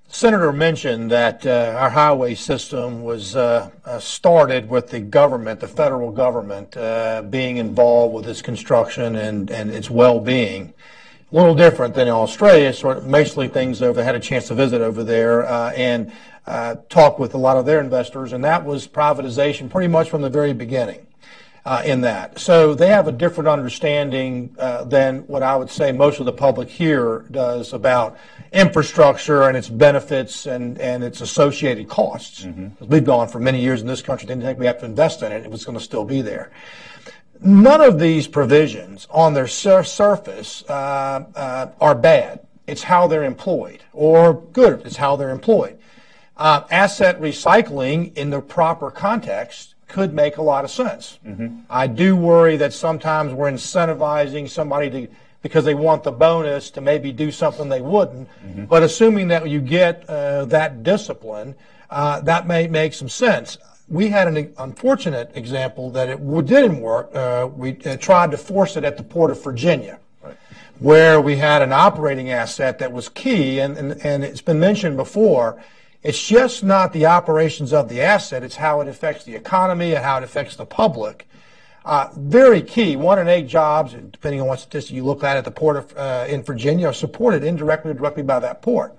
[0.09, 5.67] Senator mentioned that uh, our highway system was uh, uh, started with the government, the
[5.67, 10.73] federal government, uh, being involved with its construction and, and its well-being.
[11.31, 14.55] A little different than in Australia, sort of mostly things over, had a chance to
[14.55, 16.11] visit over there uh, and
[16.45, 20.21] uh, talk with a lot of their investors, and that was privatization pretty much from
[20.21, 21.06] the very beginning.
[21.67, 22.39] Uh, in that.
[22.39, 26.31] So they have a different understanding uh, than what I would say most of the
[26.31, 28.17] public here does about
[28.53, 32.45] infrastructure and its benefits and, and its associated costs.
[32.45, 32.85] Mm-hmm.
[32.85, 35.33] We've gone for many years in this country, didn't think we have to invest in
[35.33, 36.51] it, it was going to still be there.
[37.41, 42.47] None of these provisions on their sur- surface uh, uh, are bad.
[42.65, 45.77] It's how they're employed, or good, it's how they're employed.
[46.37, 51.19] Uh, asset recycling in the proper context could make a lot of sense.
[51.25, 51.59] Mm-hmm.
[51.69, 55.07] I do worry that sometimes we're incentivizing somebody to
[55.41, 58.27] because they want the bonus to maybe do something they wouldn't.
[58.45, 58.65] Mm-hmm.
[58.65, 61.55] But assuming that you get uh, that discipline,
[61.89, 63.57] uh, that may make some sense.
[63.87, 67.15] We had an unfortunate example that it didn't work.
[67.15, 70.35] Uh, we uh, tried to force it at the Port of Virginia, right.
[70.79, 74.97] where we had an operating asset that was key, and, and, and it's been mentioned
[74.97, 75.63] before.
[76.07, 80.01] It's just not the operations of the asset, it's how it affects the economy and
[80.05, 81.27] how it affects the public.
[81.83, 82.95] Uh, very key.
[82.95, 85.97] One in eight jobs, depending on what statistic you look at at the port of,
[85.97, 88.97] uh, in Virginia, are supported indirectly or directly by that port.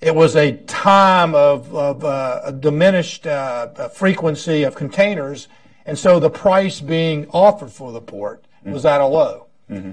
[0.00, 5.46] it was a time of, of uh, a diminished uh, frequency of containers,
[5.84, 8.72] and so the price being offered for the port mm-hmm.
[8.72, 9.46] was at a low.
[9.70, 9.92] Mm-hmm.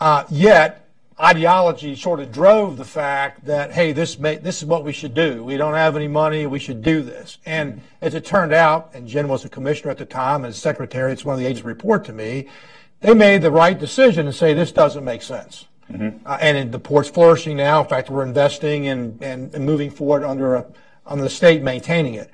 [0.00, 0.81] Uh, yet,
[1.20, 5.14] ideology sort of drove the fact that hey, this may, this is what we should
[5.14, 5.44] do.
[5.44, 7.38] We don't have any money, we should do this.
[7.44, 11.12] And as it turned out, and Jen was a commissioner at the time, as secretary,
[11.12, 12.48] it's one of the agents report to me.
[13.00, 15.66] They made the right decision and say this doesn't make sense.
[15.90, 16.26] Mm-hmm.
[16.26, 17.82] Uh, and the port's flourishing now.
[17.82, 20.66] In fact, we're investing and, and, and moving forward under a,
[21.06, 22.30] under the state maintaining it.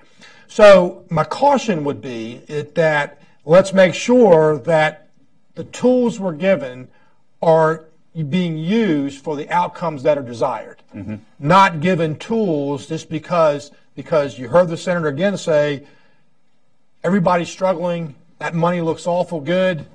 [0.47, 2.43] So my caution would be
[2.75, 5.09] that let's make sure that
[5.55, 6.89] the tools we're given
[7.43, 7.88] are
[8.29, 11.17] being used for the outcomes that are desired, mm-hmm.
[11.39, 15.85] not given tools just because because you heard the senator again say
[17.03, 19.87] everybody's struggling, that money looks awful good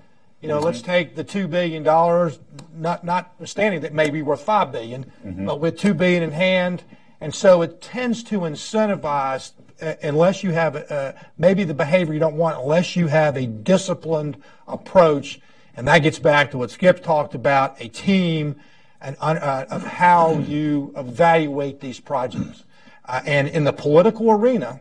[0.44, 0.66] you know, mm-hmm.
[0.66, 2.38] let's take the two billion dollars,
[2.76, 5.46] not notwithstanding that may be worth five billion, mm-hmm.
[5.46, 6.84] but with two billion in hand,
[7.22, 12.20] and so it tends to incentivize uh, unless you have uh, maybe the behavior you
[12.20, 14.36] don't want, unless you have a disciplined
[14.68, 15.40] approach,
[15.76, 18.56] and that gets back to what Skip talked about, a team
[19.02, 22.64] and uh, of how you evaluate these projects,
[23.06, 24.80] uh, and in the political arena.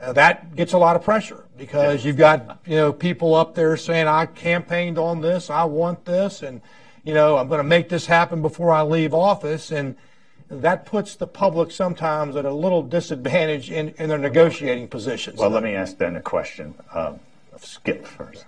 [0.00, 3.76] Uh, that gets a lot of pressure because you've got you know people up there
[3.76, 6.62] saying I campaigned on this, I want this, and
[7.04, 9.96] you know I'm going to make this happen before I leave office, and
[10.48, 15.38] that puts the public sometimes at a little disadvantage in, in their negotiating positions.
[15.38, 17.20] Well, let me ask then a question um,
[17.58, 18.44] Skip first.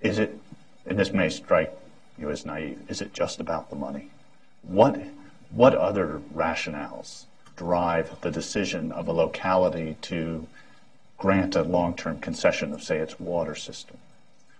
[0.00, 0.38] Is it,
[0.86, 1.72] and this may strike
[2.18, 4.10] you as naive, is it just about the money?
[4.62, 5.00] What
[5.50, 7.24] what other rationales
[7.56, 10.46] drive the decision of a locality to
[11.16, 13.96] grant a long-term concession of, say, its water system?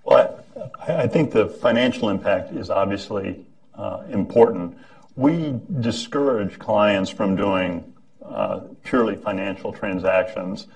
[0.04, 0.44] Well,
[0.86, 3.44] I, I think the financial impact is obviously
[3.74, 4.78] uh, important.
[5.16, 7.92] We discourage clients from doing
[8.24, 10.66] uh, purely financial transactions.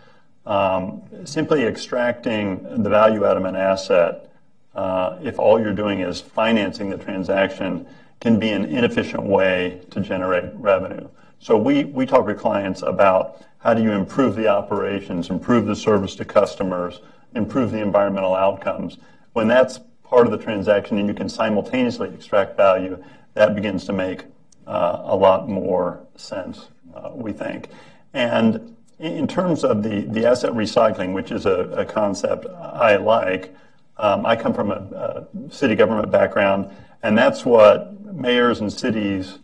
[0.47, 4.28] Um, simply extracting the value out of an asset,
[4.75, 7.87] if all you're doing is financing the transaction,
[8.21, 11.09] can be an inefficient way to generate revenue.
[11.39, 15.77] So we, we talk with clients about how do you improve the operations, improve the
[15.77, 17.01] service to customers,
[17.35, 18.99] improve the environmental outcomes.
[19.33, 23.03] When that's part of the transaction and you can simultaneously extract value,
[23.35, 24.25] that begins to make
[24.67, 27.69] uh, a lot more sense, uh, we think.
[28.15, 33.55] And in terms of the, the asset recycling, which is a, a concept I like,
[33.99, 36.71] um, I come from a, a city government background,
[37.03, 39.39] and that's what mayors and cities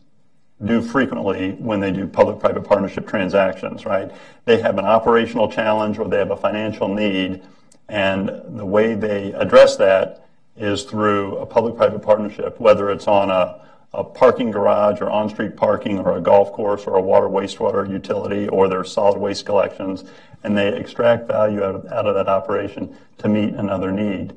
[0.65, 4.11] do frequently when they do public-private partnership transactions, right?
[4.45, 7.43] They have an operational challenge or they have a financial need,
[7.89, 10.27] and the way they address that
[10.57, 13.61] is through a public-private partnership, whether it's on a,
[13.93, 18.49] a parking garage or on-street parking or a golf course or a water wastewater utility
[18.49, 20.05] or their solid waste collections,
[20.45, 24.35] and they extract value out of, out of that operation to meet another need.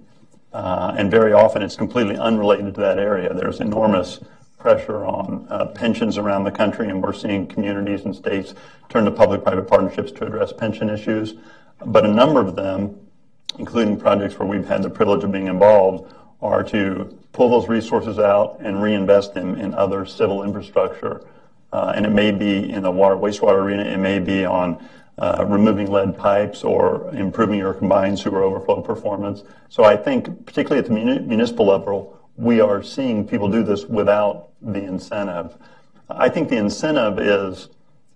[0.54, 3.34] Uh, and very often it's completely unrelated to that area.
[3.34, 4.20] There's enormous
[4.58, 8.54] pressure on uh, pensions around the country, and we're seeing communities and states
[8.89, 11.36] turn to public-private partnerships to address pension issues.
[11.86, 12.98] But a number of them,
[13.60, 18.20] including projects where we've had the privilege of being involved, are to pull those resources
[18.20, 21.26] out and reinvest them in other civil infrastructure.
[21.72, 24.84] Uh, and it may be in the water wastewater arena, it may be on
[25.20, 29.43] uh, removing lead pipes or improving your combined sewer overflow performance.
[29.70, 34.49] So I think, particularly at the municipal level, we are seeing people do this without
[34.61, 35.57] the incentive.
[36.09, 37.70] I think the incentive is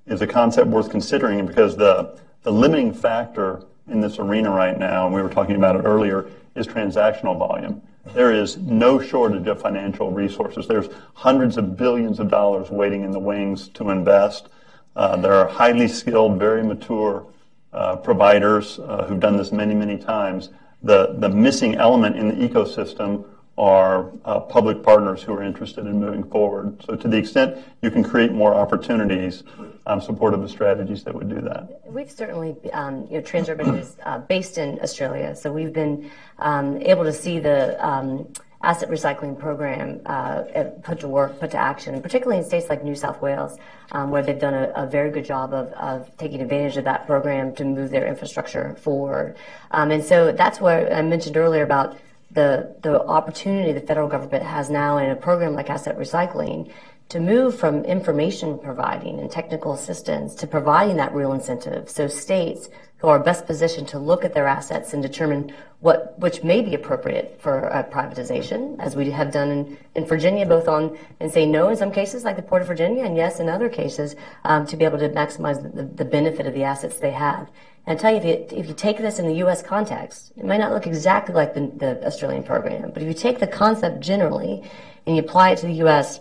[0.07, 5.05] is a concept worth considering because the the limiting factor in this arena right now,
[5.05, 7.81] and we were talking about it earlier, is transactional volume.
[8.13, 10.67] There is no shortage of financial resources.
[10.67, 14.49] There's hundreds of billions of dollars waiting in the wings to invest.
[14.95, 17.25] Uh, there are highly skilled, very mature
[17.73, 20.49] uh, providers uh, who've done this many, many times.
[20.83, 23.25] The the missing element in the ecosystem
[23.57, 24.05] are
[24.49, 26.83] public partners who are interested in moving forward.
[26.83, 29.43] So to the extent you can create more opportunities,
[29.85, 31.81] I'm supportive of strategies that would do that.
[31.85, 37.03] We've certainly, um, you know, Transurban is based in Australia, so we've been um, able
[37.03, 38.27] to see the um,
[38.63, 40.43] asset recycling program uh,
[40.83, 43.57] put to work, put to action, particularly in states like New South Wales,
[43.91, 47.07] um, where they've done a, a, very good job of, of taking advantage of that
[47.07, 49.35] program to move their infrastructure forward.
[49.71, 51.97] Um, and so that's what I mentioned earlier about
[52.29, 56.71] the, the opportunity the federal government has now in a program like asset recycling
[57.09, 61.89] to move from information providing and technical assistance to providing that real incentive.
[61.89, 62.69] So states
[63.01, 66.75] who are best positioned to look at their assets and determine what which may be
[66.75, 71.43] appropriate for uh, privatization, as we have done in, in Virginia, both on and say
[71.43, 74.67] no in some cases, like the Port of Virginia, and yes in other cases, um,
[74.67, 77.49] to be able to maximize the, the, benefit of the assets they have.
[77.87, 79.63] And I tell you, if you, if you take this in the U.S.
[79.63, 83.39] context, it might not look exactly like the, the Australian program, but if you take
[83.39, 84.61] the concept generally
[85.07, 86.19] and you apply it to the U.S.,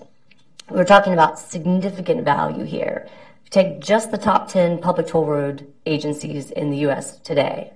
[0.70, 3.06] we're talking about significant value here.
[3.50, 7.72] Take just the top 10 public toll road agencies in the US today.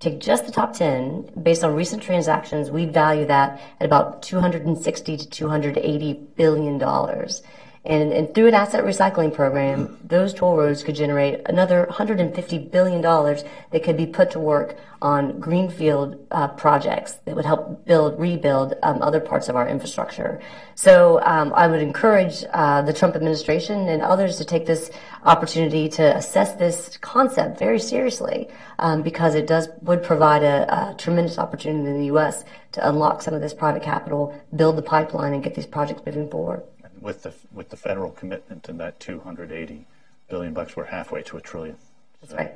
[0.00, 5.16] Take just the top 10, based on recent transactions, we value that at about 260
[5.16, 7.42] to 280 billion dollars.
[7.84, 13.02] And, and, through an asset recycling program, those toll roads could generate another $150 billion
[13.02, 18.74] that could be put to work on greenfield uh, projects that would help build, rebuild
[18.84, 20.40] um, other parts of our infrastructure.
[20.76, 24.92] So um, I would encourage uh, the Trump administration and others to take this
[25.24, 28.48] opportunity to assess this concept very seriously
[28.78, 32.44] um, because it does would provide a, a tremendous opportunity in the U.S.
[32.72, 36.28] to unlock some of this private capital, build the pipeline, and get these projects moving
[36.28, 36.62] forward
[37.02, 39.84] with the with the federal commitment and that 280
[40.28, 41.76] billion bucks, we're halfway to a trillion.
[42.20, 42.52] That's so, right.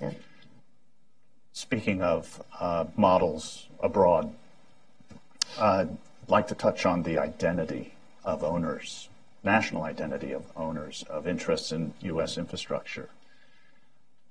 [0.00, 0.10] yeah.
[1.52, 4.34] Speaking of uh, models abroad,
[5.58, 5.96] I'd
[6.28, 7.94] like to touch on the identity
[8.24, 9.05] of owners,
[9.46, 12.36] national identity of owners of interests in U.S.
[12.36, 13.08] infrastructure.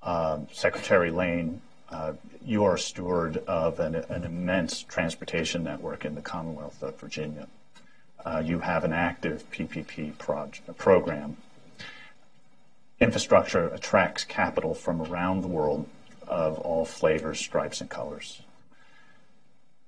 [0.04, 2.14] Um, Secretary Layne, uh,
[2.46, 7.48] you are a steward of an, an immense transportation network in the Commonwealth of Virginia
[8.26, 10.18] uh, you have an active PPP
[10.78, 11.38] program.
[13.00, 15.88] Infrastructure attracts capital from around the world
[16.28, 18.42] of all flavors, stripes, and colors.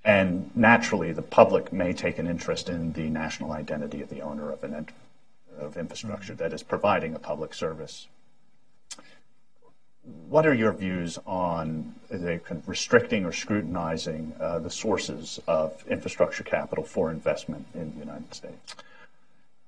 [0.05, 4.51] And naturally, the public may take an interest in the national identity of the owner
[4.51, 4.87] of, an,
[5.59, 8.07] of infrastructure that is providing a public service
[10.29, 11.93] what are your views on
[12.65, 18.75] restricting or scrutinizing uh, the sources of infrastructure capital for investment in the United States?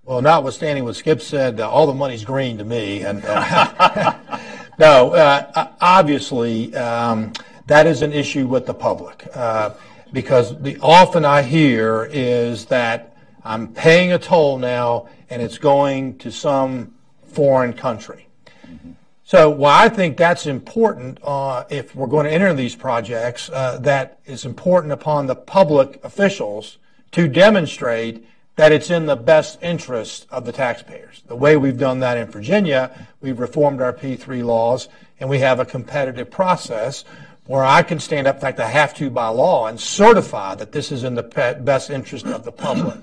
[0.06, 3.02] Well, notwithstanding what Skip said, uh, all the money's green to me.
[3.02, 4.18] And uh,
[4.80, 7.34] no, uh, obviously, um,
[7.68, 9.72] that is an issue with the public uh,
[10.12, 13.09] because the often I hear is that
[13.50, 16.94] I'm paying a toll now and it's going to some
[17.24, 18.28] foreign country.
[19.24, 23.50] So, well, I think that's important uh, if we're going to enter these projects.
[23.50, 26.78] Uh, that is important upon the public officials
[27.14, 28.24] to demonstrate
[28.56, 31.24] that it's in the best interest of the taxpayers.
[31.26, 34.90] The way we've done that in Virginia, we've reformed our P3 laws,
[35.20, 37.04] and we have a competitive process
[37.48, 40.72] where I can stand up, in fact, I have to by law, and certify that
[40.72, 43.00] this is in the best interest of the public.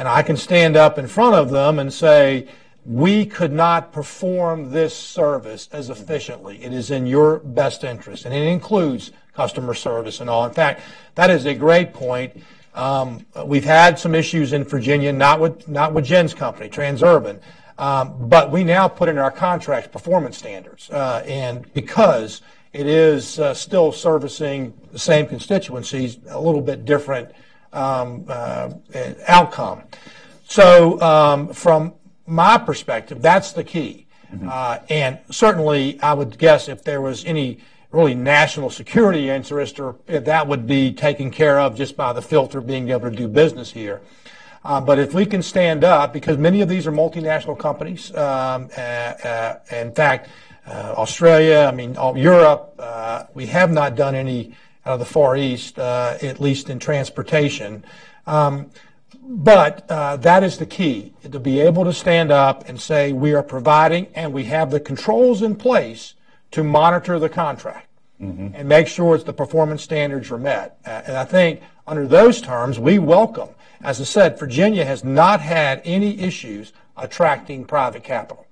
[0.00, 2.48] And I can stand up in front of them and say,
[2.86, 6.64] we could not perform this service as efficiently.
[6.64, 10.46] It is in your best interest, and it includes customer service and all.
[10.46, 10.80] In fact,
[11.16, 12.42] that is a great point.
[12.72, 17.38] Um, we've had some issues in Virginia, not with not with Jen's company, Transurban,
[17.76, 22.40] um, but we now put in our contracts performance standards, uh, and because
[22.72, 27.32] it is uh, still servicing the same constituencies, a little bit different
[27.72, 28.70] um, uh,
[29.26, 29.82] outcome.
[30.44, 31.94] So, um, from
[32.26, 34.06] my perspective, that's the key.
[34.32, 34.48] Mm-hmm.
[34.50, 37.58] Uh, and certainly, I would guess if there was any
[37.90, 42.60] really national security interest, or that would be taken care of just by the filter
[42.60, 44.00] being able to do business here.
[44.64, 48.68] Uh, but if we can stand up, because many of these are multinational companies, um,
[48.76, 50.28] uh, uh, in fact,
[50.66, 54.54] uh, Australia, I mean, Europe, uh, we have not done any
[54.96, 57.84] the Far East, at least in transportation.
[58.26, 58.70] Um,
[59.22, 63.32] but uh, that is the key to be able to stand up and say we
[63.32, 66.14] are providing and we have the controls in place
[66.50, 67.88] to monitor the contract
[68.20, 68.48] mm-hmm.
[68.54, 70.78] and make sure the performance standards are met.
[70.84, 73.50] Uh, and I think under those terms, we welcome.
[73.82, 78.46] As I said, Virginia has not had any issues attracting private capital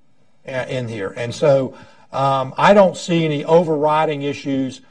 [0.46, 1.12] uh, in here.
[1.16, 1.76] And so
[2.12, 4.82] um, I don't see any overriding issues uh,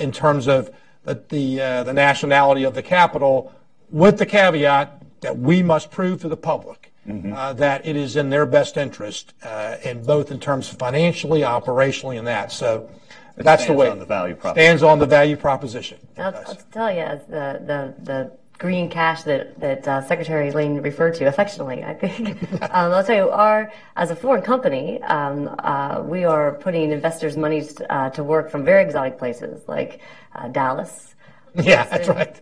[0.00, 0.70] in terms of
[1.04, 3.52] the, the, uh, the nationality of the capital
[3.90, 7.32] with the caveat that we must prove to the public mm-hmm.
[7.32, 11.40] uh, that it is in their best interest, uh, in both in terms of financially,
[11.40, 12.52] operationally, and that.
[12.52, 12.88] So
[13.36, 14.66] it that's the way on the value proposition.
[14.66, 15.98] stands on the value proposition.
[16.18, 18.32] I'll, I'll tell you, the the the
[18.62, 22.40] green cash that that uh, Secretary Layne referred to affectionately, I think.
[22.62, 27.36] um, I'll tell you, our as a foreign company, um, uh, we are putting investors'
[27.36, 30.00] money uh, to work from very exotic places like
[30.36, 31.11] uh, Dallas
[31.54, 32.40] Yeah, that's right.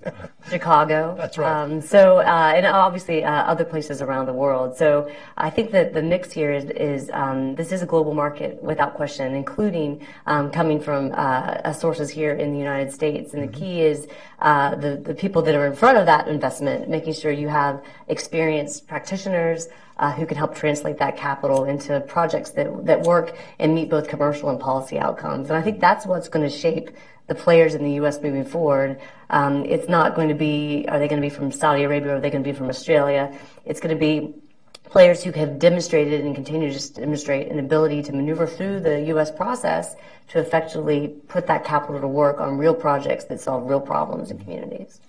[0.48, 1.14] Chicago.
[1.16, 1.62] That's right.
[1.62, 4.76] Um, so, uh, and obviously uh, other places around the world.
[4.76, 8.62] So, I think that the mix here is, is um, this is a global market
[8.62, 13.34] without question, including um, coming from uh, sources here in the United States.
[13.34, 14.06] And the key is
[14.40, 17.82] uh, the the people that are in front of that investment, making sure you have
[18.08, 19.68] experienced practitioners.
[19.98, 24.08] Uh, who can help translate that capital into projects that, that work and meet both
[24.08, 25.50] commercial and policy outcomes.
[25.50, 26.88] And I think that's what's going to shape
[27.30, 28.20] the players in the U.S.
[28.20, 29.00] moving forward.
[29.30, 32.16] Um, it's not going to be, are they going to be from Saudi Arabia or
[32.16, 33.32] are they going to be from Australia?
[33.64, 34.34] It's going to be
[34.82, 39.30] players who have demonstrated and continue to demonstrate an ability to maneuver through the U.S.
[39.30, 39.94] process
[40.30, 44.38] to effectively put that capital to work on real projects that solve real problems in
[44.40, 45.00] communities.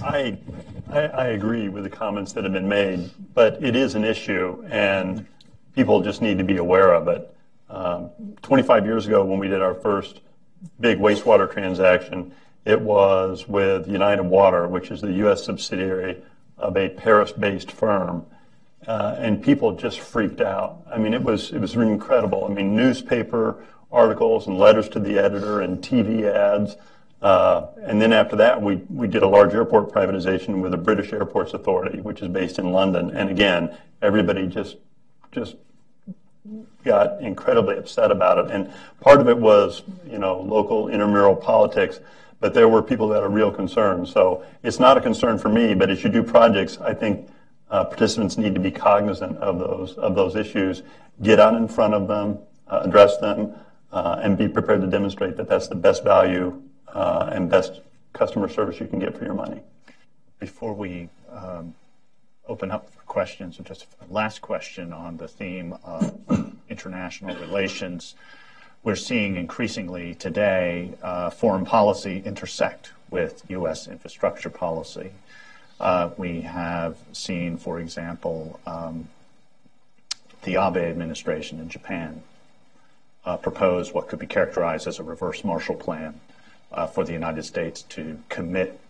[0.00, 0.38] I,
[0.92, 4.64] I, I agree with the comments that have been made, but it is an issue
[4.70, 5.26] and
[5.74, 7.34] people just need to be aware of it.
[7.70, 8.10] Um,
[8.42, 10.20] 25 years ago, when we did our first
[10.80, 12.32] big wastewater transaction,
[12.64, 15.44] it was with United Water, which is the U.S.
[15.44, 16.22] subsidiary
[16.56, 18.26] of a Paris-based firm,
[18.86, 20.82] uh, and people just freaked out.
[20.90, 22.44] I mean, it was it was incredible.
[22.44, 26.76] I mean, newspaper articles and letters to the editor and TV ads.
[27.20, 31.12] Uh, and then after that, we, we did a large airport privatization with the British
[31.12, 33.10] Airports Authority, which is based in London.
[33.10, 34.76] And again, everybody just
[35.32, 35.56] just
[36.84, 38.50] got incredibly upset about it.
[38.50, 42.00] And part of it was, you know, local intramural politics,
[42.40, 44.06] but there were people that are real concern.
[44.06, 47.28] So it's not a concern for me, but as you do projects, I think
[47.70, 50.82] uh, participants need to be cognizant of those of those issues,
[51.22, 52.38] get out in front of them,
[52.68, 53.52] uh, address them,
[53.92, 56.62] uh, and be prepared to demonstrate that that's the best value
[56.94, 57.80] uh, and best
[58.12, 59.60] customer service you can get for your money.
[60.38, 61.74] Before we um,
[62.48, 63.58] open up for questions.
[63.58, 66.18] And just a last question on the theme of
[66.68, 68.14] international relations.
[68.82, 73.86] We're seeing increasingly today uh, foreign policy intersect with U.S.
[73.88, 75.10] infrastructure policy.
[75.80, 79.08] Uh, we have seen, for example, um,
[80.42, 82.22] the Abe administration in Japan
[83.24, 86.20] uh, propose what could be characterized as a reverse Marshall Plan
[86.72, 88.80] uh, for the United States to commit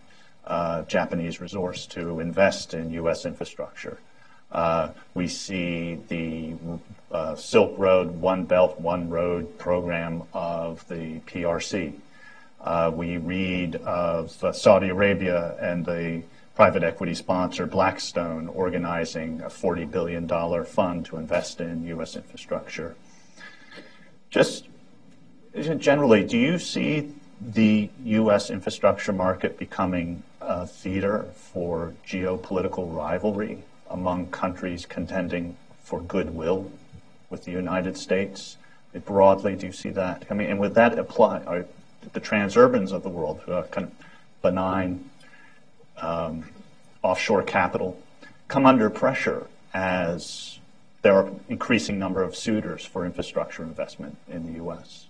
[0.49, 3.25] uh, Japanese resource to invest in U.S.
[3.25, 3.99] infrastructure.
[4.51, 6.55] Uh, we see the
[7.11, 11.93] uh, Silk Road One Belt One Road program of the PRC.
[12.59, 16.23] Uh, we read of Saudi Arabia and the
[16.55, 20.27] private equity sponsor Blackstone organizing a $40 billion
[20.65, 22.17] fund to invest in U.S.
[22.17, 22.95] infrastructure.
[24.29, 24.67] Just
[25.77, 28.49] generally, do you see the U.S.
[28.49, 36.71] infrastructure market becoming a theater for geopolitical rivalry among countries contending for goodwill
[37.29, 38.57] with the United States?
[39.05, 40.25] Broadly, do you see that?
[40.29, 41.43] I mean, and would that apply?
[41.43, 41.65] Are
[42.13, 43.93] the transurbans of the world, who are kind of
[44.41, 45.09] benign
[45.97, 46.49] um,
[47.03, 48.01] offshore capital,
[48.47, 50.59] come under pressure as
[51.01, 55.08] there are increasing number of suitors for infrastructure investment in the U.S.?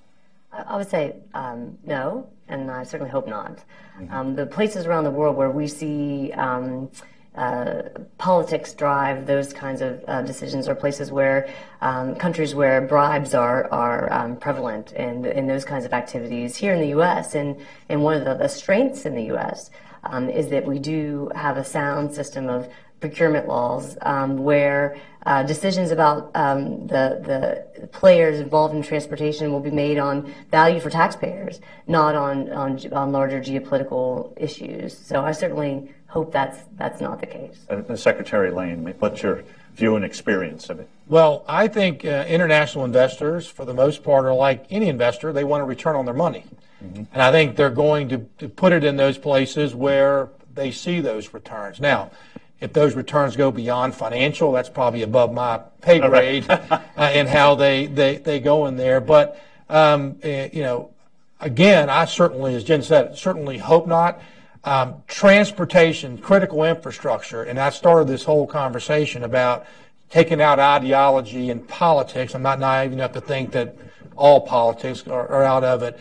[0.52, 3.64] I would say um, no, and I certainly hope not.
[4.00, 4.14] Mm-hmm.
[4.14, 6.89] Um, the places around the world where we see um,
[7.36, 7.84] uh,
[8.18, 11.47] politics drive those kinds of uh, decisions are places where
[11.82, 16.56] um, countries where bribes are are um, prevalent in in those kinds of activities.
[16.56, 17.36] Here in the U.S.
[17.36, 17.56] and
[17.88, 19.70] and one of the, the strengths in the U.S.
[20.04, 22.70] Um, is that we do have a sound system of
[23.00, 29.60] procurement laws um, where uh, decisions about um, the the players involved in transportation will
[29.60, 34.97] be made on value for taxpayers, not on on, on larger geopolitical issues.
[34.97, 37.66] So I certainly hope that's that's not the case.
[37.70, 39.43] Uh, Secretary Layne, what's your
[39.76, 40.89] view and experience of it?
[41.08, 45.43] Well, I think uh, international investors, for the most part, are like any investor; they
[45.43, 46.45] want a return on their money,
[46.84, 47.04] mm-hmm.
[47.14, 51.00] and I think they're going to, to put it in those places where they see
[51.00, 51.80] those returns.
[51.80, 52.12] Now,
[52.62, 57.55] if those returns go beyond financial, that's probably above my pay grade uh, and how
[57.55, 59.00] they, they, they go in there.
[59.00, 60.92] But, um, uh, you know,
[61.39, 64.21] again, I certainly, as Jen said, certainly hope not.
[64.66, 69.66] Um, transportation, critical infrastructure, and I started this whole conversation about
[70.09, 72.36] taking out ideology and politics.
[72.36, 73.78] I'm not naive enough to think that
[74.17, 75.97] all politics are, are out of it.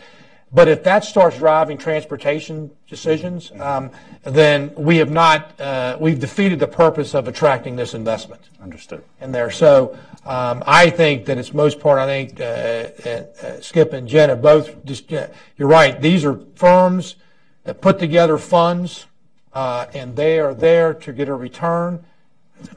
[0.51, 3.91] But if that starts driving transportation decisions, um,
[4.23, 8.41] then we have not, uh, we've defeated the purpose of attracting this investment.
[8.61, 9.03] Understood.
[9.21, 9.49] In there.
[9.49, 14.07] So um, I think that it's most part, I think uh, uh, uh Skip and
[14.07, 17.15] Jen have both, just, you're right, these are firms
[17.63, 19.05] that put together funds
[19.53, 22.03] uh, and they are there to get a return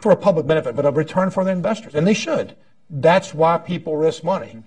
[0.01, 1.94] for a public benefit, but a return for the investors.
[1.94, 2.56] And they should.
[2.89, 4.62] That's why people risk money.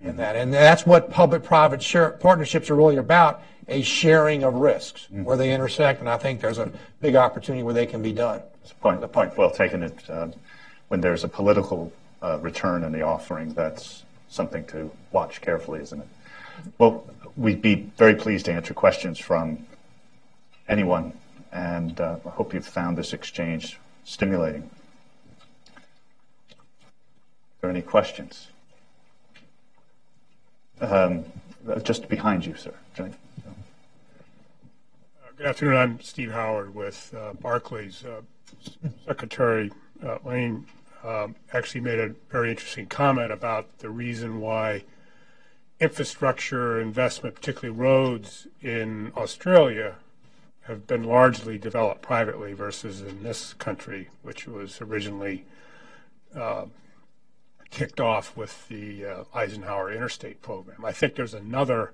[0.00, 0.36] In that.
[0.36, 6.00] And that's what public-private partnerships are really about, a sharing of risks where they intersect.
[6.00, 8.42] And I think there's a big opportunity where they can be done.
[8.62, 9.82] It's a point, a point well taken.
[9.82, 10.28] It, uh,
[10.88, 16.00] when there's a political uh, return in the offering, that's something to watch carefully, isn't
[16.00, 16.08] it?
[16.78, 17.04] Well,
[17.36, 19.66] we'd be very pleased to answer questions from
[20.68, 21.12] anyone,
[21.52, 24.68] and uh, I hope you've found this exchange stimulating.
[26.52, 26.56] Are
[27.62, 28.48] there any questions?
[30.80, 31.24] Um,
[31.82, 32.72] just behind you, sir.
[32.98, 33.08] Uh,
[35.36, 35.76] good afternoon.
[35.76, 38.02] I'm Steve Howard with uh, Barclays.
[38.02, 38.22] Uh,
[39.06, 39.70] Secretary
[40.02, 40.66] uh, Layne
[41.04, 44.84] um, actually made a very interesting comment about the reason why
[45.80, 49.96] infrastructure investment, particularly roads in Australia,
[50.62, 55.44] have been largely developed privately versus in this country, which was originally
[56.34, 56.64] uh,
[57.70, 60.84] kicked off with the uh, Eisenhower Interstate Program.
[60.84, 61.92] I think there's another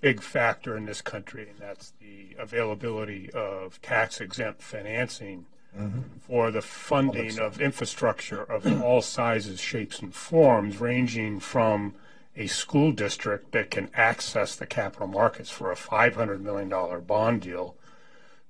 [0.00, 5.46] big factor in this country, and that's the availability of tax exempt financing
[5.76, 6.00] mm-hmm.
[6.20, 11.94] for the funding of infrastructure of all sizes, shapes, and forms, ranging from
[12.36, 16.68] a school district that can access the capital markets for a $500 million
[17.04, 17.74] bond deal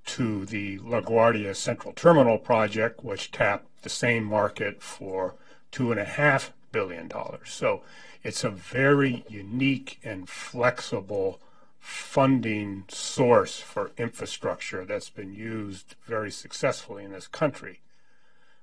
[0.04, 5.34] to the LaGuardia Central Terminal project, which tapped the same market for
[5.70, 7.50] two and a half billion dollars.
[7.50, 7.82] So
[8.22, 11.40] it's a very unique and flexible
[11.78, 17.80] funding source for infrastructure that's been used very successfully in this country.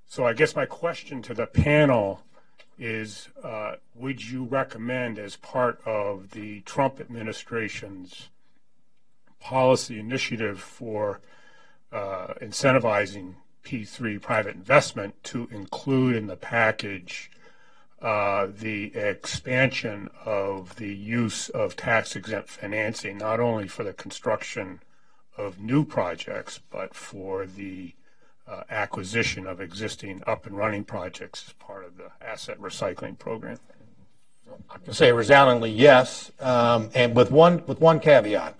[0.05, 2.21] So I guess my question to the panel
[2.77, 8.29] is uh, would you recommend as part of the Trump administration's
[9.39, 11.21] policy initiative for
[11.91, 13.35] uh, incentivizing
[13.65, 17.29] P3 private investment to include in the package
[18.01, 24.79] uh, the expansion of the use of tax exempt financing, not only for the construction
[25.37, 27.93] of new projects, but for the
[28.47, 33.57] uh, acquisition of existing up and running projects as part of the asset recycling program.
[34.69, 38.55] I can say resoundingly yes, um, and with one with one caveat.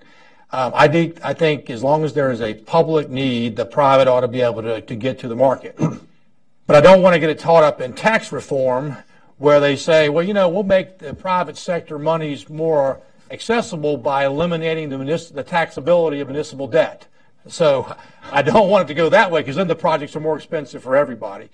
[0.56, 4.08] Um, I think I think as long as there is a public need, the private
[4.08, 5.76] ought to be able to, to get to the market.
[6.66, 8.96] but I don't want to get it caught up in tax reform
[9.38, 13.02] where they say, well, you know, we'll make the private sector monies more
[13.32, 17.06] accessible by eliminating the, the taxability of municipal debt.
[17.50, 17.94] So
[18.32, 20.82] I don't want it to go that way because then the projects are more expensive
[20.82, 21.50] for everybody.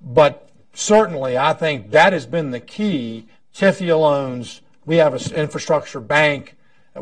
[0.00, 3.26] But certainly, I think that has been the key.
[3.54, 6.54] TIFIA loans, we have an infrastructure bank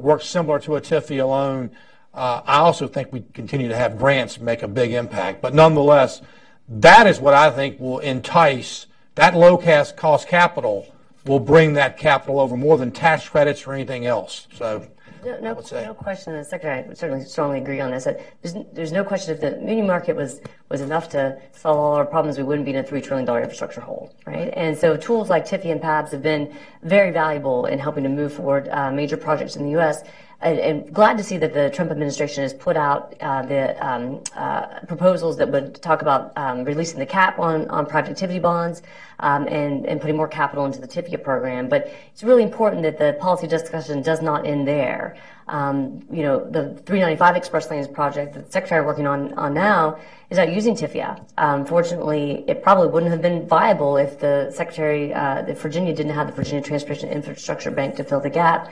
[0.02, 1.70] works similar to a TIFIA loan.
[2.14, 5.42] Uh, I also think we continue to have grants make a big impact.
[5.42, 6.22] But nonetheless,
[6.68, 8.86] that is what I think will entice
[9.16, 9.56] that low
[9.96, 10.94] cost capital
[11.24, 14.46] will bring that capital over more than tax credits or anything else.
[14.54, 14.86] So
[15.26, 16.32] no, no, no question.
[16.34, 18.04] The secretary I certainly strongly agree on this.
[18.04, 22.06] There's, there's no question if the muni market was was enough to solve all our
[22.06, 24.52] problems, we wouldn't be in a three trillion dollar infrastructure hole, right?
[24.56, 28.32] And so tools like TIFIA and PABs have been very valuable in helping to move
[28.32, 30.04] forward uh, major projects in the U.S
[30.40, 34.22] and, and, glad to see that the Trump administration has put out uh, the um,
[34.36, 38.82] uh, proposals that would talk about um, releasing the cap on, on private activity bonds
[39.20, 41.68] um, and, and putting more capital into the TIFIA program.
[41.68, 45.16] But it's really important that the policy discussion does not end there.
[45.48, 49.54] Um, you know, the 395 Express Lanes project that the Secretary is working on, on
[49.54, 49.98] now
[50.28, 51.24] is not using TIFIA.
[51.38, 56.12] Um, fortunately, it probably wouldn't have been viable if the Secretary, uh, if Virginia didn't
[56.12, 58.70] have the Virginia Transportation Infrastructure Bank to fill the gap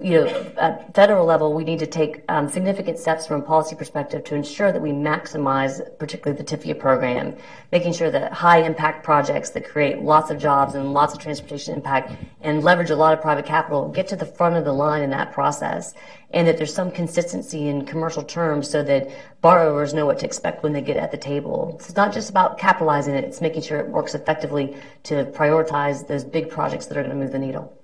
[0.00, 3.74] you know, at federal level, we need to take um, significant steps from a policy
[3.74, 7.36] perspective to ensure that we maximize, particularly the TIFIA program,
[7.72, 11.74] making sure that high impact projects that create lots of jobs and lots of transportation
[11.74, 15.02] impact and leverage a lot of private capital get to the front of the line
[15.02, 15.92] in that process,
[16.30, 19.10] and that there's some consistency in commercial terms so that
[19.40, 21.76] borrowers know what to expect when they get at the table.
[21.80, 26.06] So it's not just about capitalizing it; it's making sure it works effectively to prioritize
[26.06, 27.79] those big projects that are going to move the needle.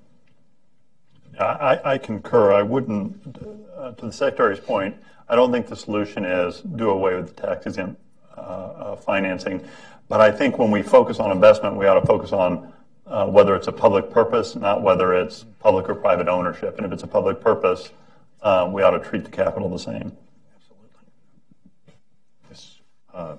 [1.38, 2.52] I, I concur.
[2.52, 3.36] I wouldn't,
[3.76, 4.96] uh, to the Secretary's point,
[5.28, 8.00] I don't think the solution is do away with the tax exempt
[8.36, 9.66] uh, uh, financing.
[10.08, 12.72] But I think when we focus on investment, we ought to focus on
[13.06, 16.76] uh, whether it's a public purpose, not whether it's public or private ownership.
[16.76, 17.90] And if it's a public purpose,
[18.42, 20.16] uh, we ought to treat the capital the same.
[20.54, 21.94] Absolutely.
[22.50, 22.78] Yes.
[23.12, 23.36] Uh,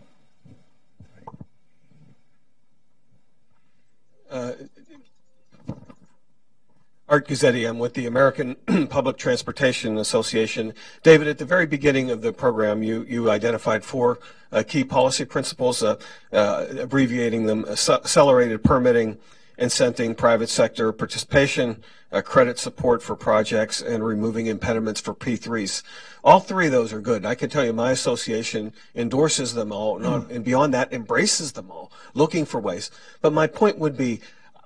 [7.09, 7.67] Art Guzzetti.
[7.67, 8.55] I'm with the American
[8.89, 10.73] Public Transportation Association.
[11.03, 14.19] David, at the very beginning of the program, you, you identified four
[14.51, 15.95] uh, key policy principles, uh,
[16.33, 19.17] uh, abbreviating them accelerated permitting,
[19.57, 21.81] incenting private sector participation,
[22.11, 25.83] uh, credit support for projects, and removing impediments for P3s.
[26.25, 27.25] All three of those are good.
[27.25, 31.71] I can tell you my association endorses them all, not, and beyond that, embraces them
[31.71, 32.91] all, looking for ways.
[33.21, 34.19] But my point would be,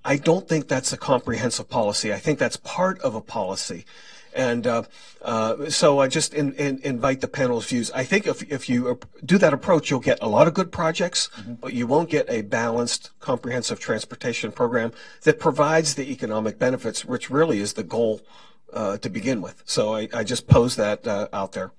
[0.03, 2.13] I don't think that's a comprehensive policy.
[2.13, 3.85] I think that's part of a policy.
[4.33, 4.83] And uh,
[5.21, 7.91] uh, so I just in, in, invite the panel's views.
[7.91, 11.29] I think if, if you do that approach, you'll get a lot of good projects,
[11.37, 11.55] mm-hmm.
[11.55, 17.29] but you won't get a balanced, comprehensive transportation program that provides the economic benefits, which
[17.29, 18.21] really is the goal
[18.73, 19.61] uh, to begin with.
[19.65, 21.71] So I, I just pose that uh, out there.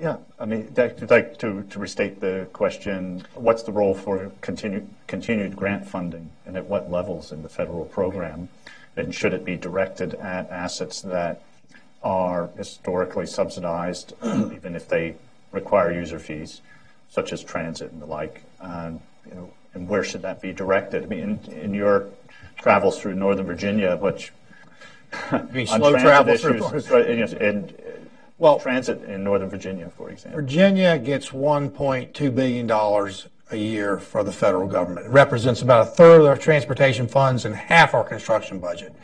[0.00, 5.56] Yeah, I mean, like to, to restate the question, what's the role for continued, continued
[5.56, 8.48] grant funding and at what levels in the federal program?
[8.96, 11.42] And should it be directed at assets that
[12.02, 15.16] are historically subsidized, even if they
[15.50, 16.62] require user fees,
[17.08, 18.42] such as transit and the like?
[18.60, 21.02] And, you know, and where should that be directed?
[21.02, 22.08] I mean, in, in your
[22.56, 24.32] travels through Northern Virginia, which
[25.32, 27.74] on slow travel issues, through and,
[28.38, 30.40] well, transit in Northern Virginia, for example.
[30.40, 35.06] Virginia gets 1.2 billion dollars a year for the federal government.
[35.06, 38.94] It represents about a third of our transportation funds and half our construction budget.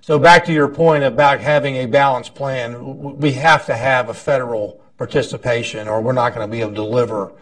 [0.00, 4.14] So back to your point about having a balanced plan, we have to have a
[4.14, 7.32] federal participation or we're not going to be able to deliver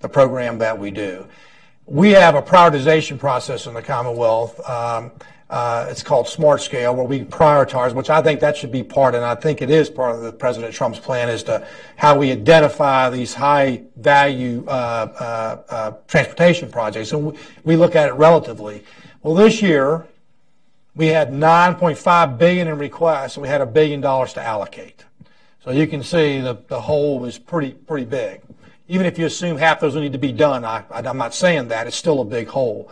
[0.00, 1.26] the program that we do.
[1.86, 4.58] We have a prioritization process in the Commonwealth.
[4.68, 5.12] Um,
[5.50, 9.14] uh, it's called Smart Scale, where we prioritize, which I think that should be part,
[9.14, 11.66] and I think it is part of the President Trump's plan, is to
[11.96, 17.12] how we identify these high value uh, uh, uh, transportation projects.
[17.12, 18.84] And we, we look at it relatively.
[19.22, 20.06] Well, this year
[20.94, 25.04] we had 9.5 billion in requests, and we had a billion dollars to allocate.
[25.64, 28.42] So you can see the, the hole is pretty pretty big.
[28.88, 31.86] Even if you assume half those need to be done, I, I'm not saying that
[31.86, 32.90] it's still a big hole.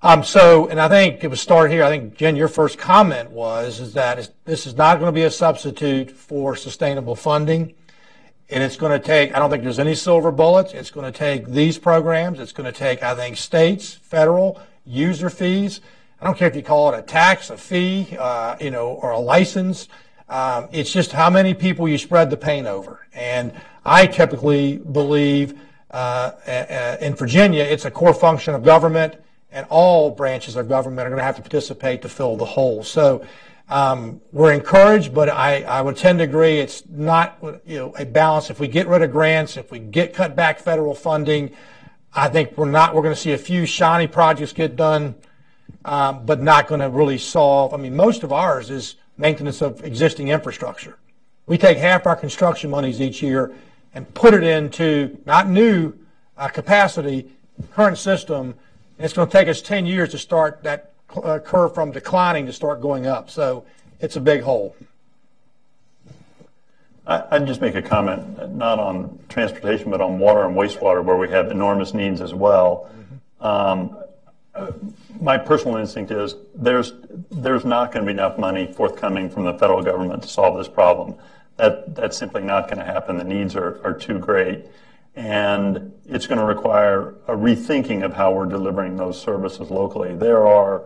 [0.00, 1.82] Um, so, and I think it was started here.
[1.82, 5.24] I think Jen, your first comment was is that this is not going to be
[5.24, 7.74] a substitute for sustainable funding,
[8.48, 9.34] and it's going to take.
[9.34, 10.72] I don't think there's any silver bullets.
[10.72, 12.38] It's going to take these programs.
[12.38, 15.80] It's going to take, I think, states, federal user fees.
[16.20, 19.10] I don't care if you call it a tax, a fee, uh, you know, or
[19.10, 19.88] a license.
[20.28, 23.06] Um, it's just how many people you spread the pain over.
[23.14, 23.52] And
[23.84, 25.58] I typically believe
[25.90, 26.32] uh,
[27.00, 29.16] in Virginia, it's a core function of government
[29.50, 32.82] and all branches of government are going to have to participate to fill the hole.
[32.84, 33.24] So
[33.68, 38.04] um, we're encouraged, but I, I would tend to agree it's not you know a
[38.04, 38.50] balance.
[38.50, 41.50] If we get rid of grants, if we get cut back federal funding,
[42.14, 45.14] I think we're not we're going to see a few shiny projects get done,
[45.84, 47.74] um, but not going to really solve.
[47.74, 50.98] I mean, most of ours is maintenance of existing infrastructure.
[51.46, 53.52] We take half our construction monies each year
[53.94, 55.92] and put it into not new
[56.36, 57.32] uh, capacity,
[57.72, 58.54] current system
[58.98, 62.46] and it's going to take us 10 years to start that uh, curve from declining
[62.46, 63.30] to start going up.
[63.30, 63.64] So
[64.00, 64.74] it's a big hole.
[67.06, 71.30] I'd just make a comment, not on transportation, but on water and wastewater, where we
[71.30, 72.90] have enormous needs as well.
[73.40, 73.46] Mm-hmm.
[73.46, 73.96] Um,
[75.18, 76.92] my personal instinct is there's
[77.30, 80.68] there's not going to be enough money forthcoming from the federal government to solve this
[80.68, 81.14] problem.
[81.56, 83.16] That that's simply not going to happen.
[83.16, 84.66] The needs are, are too great
[85.18, 90.14] and it's going to require a rethinking of how we're delivering those services locally.
[90.14, 90.84] There are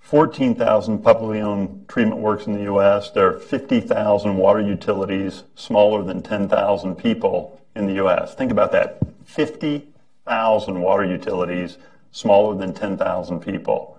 [0.00, 3.10] 14,000 publicly owned treatment works in the U.S.
[3.10, 8.34] There are 50,000 water utilities, smaller than 10,000 people in the U.S.
[8.34, 11.76] Think about that 50,000 water utilities,
[12.12, 13.98] smaller than 10,000 people.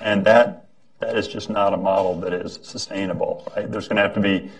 [0.00, 0.68] And that,
[1.00, 3.52] that is just not a model that is sustainable.
[3.56, 3.68] Right?
[3.70, 4.52] There's going to have to be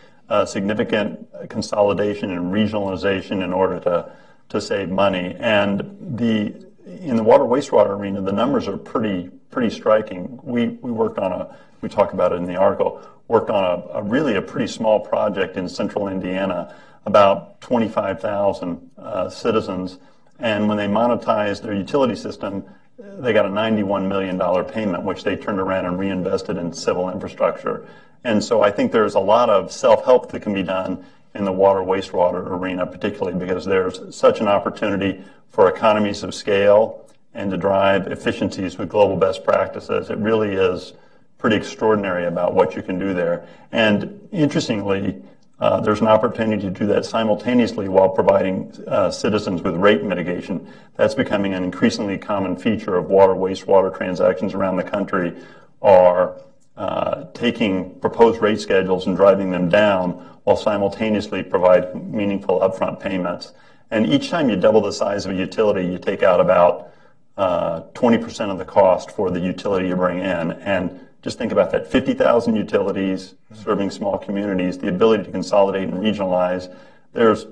[0.46, 4.12] significant consolidation and regionalization in order to
[4.50, 5.36] to save money.
[5.38, 6.54] And the
[6.86, 10.38] in the water wastewater arena, the numbers are pretty pretty striking.
[10.42, 13.00] We we worked on a we talk about it in the article.
[13.28, 16.74] Worked on a, a really a pretty small project in central Indiana,
[17.06, 19.98] about 25,000 uh, citizens,
[20.38, 22.64] and when they monetized their utility system,
[22.98, 27.86] they got a $91 million payment, which they turned around and reinvested in civil infrastructure.
[28.24, 31.52] And so I think there's a lot of self-help that can be done in the
[31.52, 37.56] water wastewater arena, particularly because there's such an opportunity for economies of scale and to
[37.56, 40.10] drive efficiencies with global best practices.
[40.10, 40.92] It really is
[41.38, 43.46] pretty extraordinary about what you can do there.
[43.72, 45.22] And interestingly,
[45.60, 50.66] uh, there's an opportunity to do that simultaneously while providing uh, citizens with rate mitigation.
[50.96, 55.34] That's becoming an increasingly common feature of water wastewater transactions around the country
[55.82, 56.36] are
[56.80, 60.12] uh, taking proposed rate schedules and driving them down
[60.44, 63.52] while simultaneously provide meaningful upfront payments.
[63.90, 66.90] And each time you double the size of a utility, you take out about
[67.36, 70.52] uh, 20% of the cost for the utility you bring in.
[70.52, 76.02] And just think about that 50,000 utilities serving small communities, the ability to consolidate and
[76.02, 76.74] regionalize.
[77.12, 77.44] There's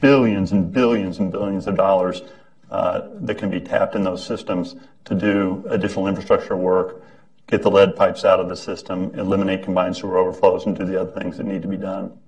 [0.00, 2.22] billions and billions and billions of dollars
[2.70, 4.76] uh, that can be tapped in those systems
[5.06, 7.02] to do additional infrastructure work,
[7.46, 11.00] get the lead pipes out of the system, eliminate combined sewer overflows, and do the
[11.00, 12.18] other things that need to be done.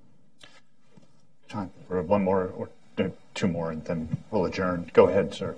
[1.49, 2.69] Time for one more or
[3.33, 4.89] two more, and then we'll adjourn.
[4.93, 5.55] Go ahead, sir.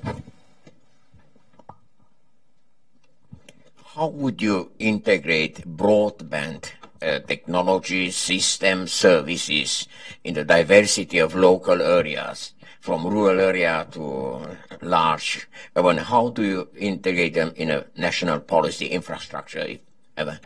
[3.93, 6.71] How would you integrate broadband
[7.01, 9.87] uh, technology, system, services
[10.23, 12.53] in the diversity of local areas,
[12.87, 14.47] from rural area to
[14.81, 15.97] large urban?
[15.97, 19.81] How do you integrate them in a national policy infrastructure, if
[20.15, 20.39] ever?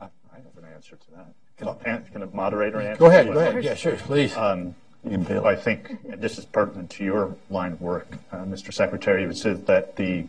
[0.00, 1.82] I, I have an answer to that.
[1.84, 3.00] Can, can a moderator answer?
[3.00, 3.64] Go ahead, go ahead.
[3.64, 4.36] Yeah, sure, please.
[4.36, 4.76] Um,
[5.52, 5.80] I think
[6.20, 8.72] this is pertinent to your line of work, uh, Mr.
[8.72, 9.22] Secretary.
[9.22, 10.26] You said that the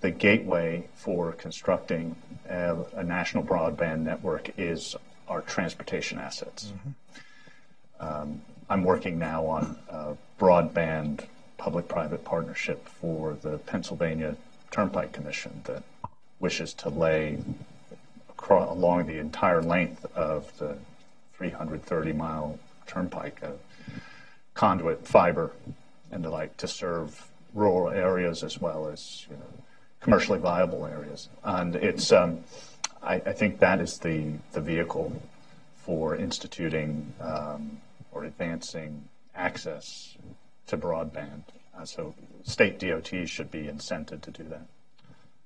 [0.00, 2.16] the gateway for constructing
[2.50, 4.96] a, a national broadband network is
[5.28, 6.72] our transportation assets.
[6.72, 6.90] Mm-hmm.
[8.06, 11.26] Um, I'm working now on a broadband
[11.58, 14.36] public-private partnership for the Pennsylvania
[14.70, 15.82] Turnpike Commission that
[16.40, 17.38] wishes to lay
[18.28, 20.76] across, along the entire length of the
[21.38, 23.52] 330-mile turnpike a
[24.54, 25.50] conduit fiber
[26.10, 29.64] and the like to serve rural areas as well as you know
[30.04, 31.28] commercially viable areas.
[31.42, 32.44] And it's, um,
[33.02, 35.20] I, I, think that is the, the vehicle
[35.76, 37.80] for instituting um,
[38.14, 40.16] or advancing access
[40.66, 41.42] to broadband.
[41.76, 42.14] Uh, so
[42.44, 44.66] state DOTs should be incented to do that.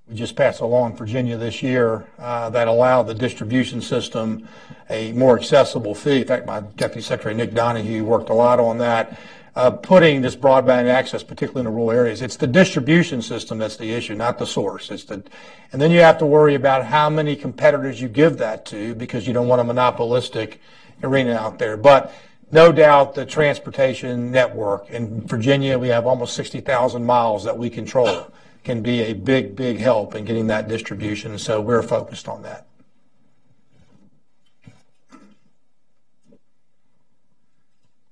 [0.09, 4.49] We just passed a law in Virginia this year uh, that allowed the distribution system
[4.89, 6.23] a more accessible fee.
[6.23, 9.19] In fact, my Deputy Secretary Nick Donohue worked a lot on that
[9.59, 12.23] uh, putting this broadband access, particularly in the rural areas.
[12.23, 14.89] It's the distribution system that's the issue, not the source.
[14.93, 15.21] It's the,
[15.73, 19.27] and then you have to worry about how many competitors you give that to because
[19.27, 20.61] you don't want a monopolistic
[21.03, 21.77] arena out there.
[21.77, 22.15] But
[22.51, 28.33] no doubt the transportation network in Virginia, we have almost 60,000 miles that we control,
[28.65, 31.39] can be a big, big help in getting that distribution.
[31.39, 32.67] So we're focused on that.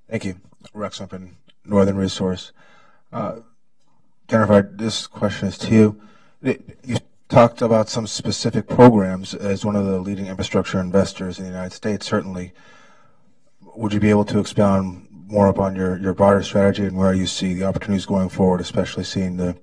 [0.08, 0.36] Thank you.
[0.72, 2.52] Rex up in Northern Resource.
[3.12, 3.40] Uh,
[4.28, 6.00] Jennifer, this question is to you.
[6.42, 6.98] You
[7.28, 11.72] talked about some specific programs as one of the leading infrastructure investors in the United
[11.72, 12.06] States.
[12.06, 12.52] Certainly,
[13.77, 17.27] would you be able to expound more upon your, your broader strategy and where you
[17.27, 19.57] see the opportunities going forward, especially seeing the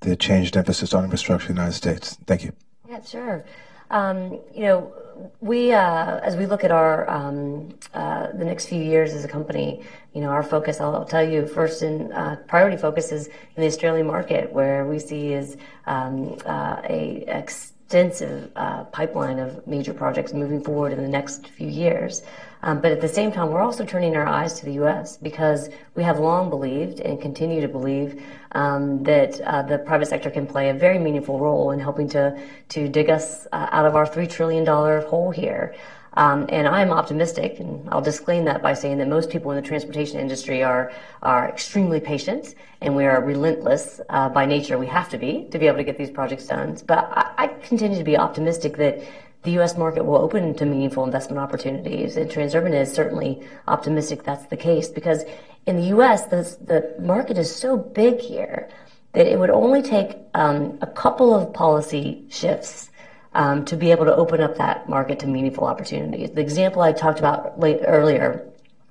[0.00, 2.16] the changed emphasis on infrastructure in the United States?
[2.26, 2.52] Thank you.
[2.88, 3.44] Yeah, sure.
[3.90, 4.92] Um, you know,
[5.40, 9.28] we, uh, as we look at our um, uh, the next few years as a
[9.28, 9.84] company,
[10.14, 13.60] you know, our focus, I'll, I'll tell you, first in uh, priority focus is in
[13.62, 15.56] the Australian market, where we see is
[15.86, 21.68] um, uh, a extensive uh, pipeline of major projects moving forward in the next few
[21.68, 22.22] years.
[22.62, 25.16] Um, but at the same time, we're also turning our eyes to the U.S.
[25.16, 28.22] because we have long believed and continue to believe
[28.52, 32.38] um, that uh, the private sector can play a very meaningful role in helping to
[32.70, 35.74] to dig us uh, out of our three trillion dollar hole here.
[36.14, 39.66] Um, and I'm optimistic, and I'll disclaim that by saying that most people in the
[39.66, 40.92] transportation industry are
[41.22, 44.76] are extremely patient, and we are relentless uh, by nature.
[44.76, 46.76] We have to be to be able to get these projects done.
[46.86, 49.00] But I, I continue to be optimistic that
[49.42, 49.76] the U.S.
[49.76, 52.16] market will open to meaningful investment opportunities.
[52.16, 55.24] And Transurban is certainly optimistic that's the case because
[55.66, 58.68] in the U.S., the, the market is so big here
[59.12, 62.90] that it would only take um, a couple of policy shifts
[63.32, 66.30] um, to be able to open up that market to meaningful opportunities.
[66.30, 68.49] The example I talked about late, earlier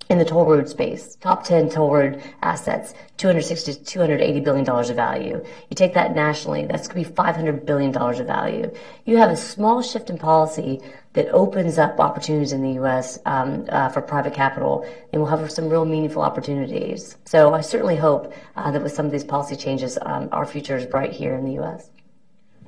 [0.10, 4.90] in the toll road space, top 10 toll road assets, 260 to 280 billion dollars
[4.90, 5.44] of value.
[5.70, 8.72] You take that nationally, that's going to be 500 billion dollars of value.
[9.06, 10.82] You have a small shift in policy
[11.14, 13.20] that opens up opportunities in the U.S.
[13.26, 14.84] Um, uh, for private capital,
[15.14, 17.18] and we'll have some real meaningful opportunities.
[17.26, 20.76] So I certainly hope uh, that with some of these policy changes, um, our future
[20.76, 21.92] is bright here in the U.S.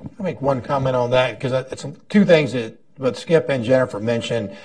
[0.00, 3.98] I'll make one comment on that because it's two things that what Skip and Jennifer
[3.98, 4.56] mentioned.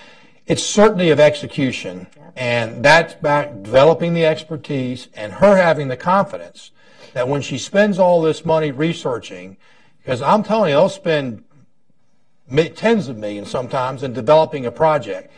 [0.45, 6.71] It's certainty of execution and that's back developing the expertise and her having the confidence
[7.13, 9.57] that when she spends all this money researching,
[9.97, 11.43] because I'm telling you, they'll spend
[12.75, 15.31] tens of millions sometimes in developing a project.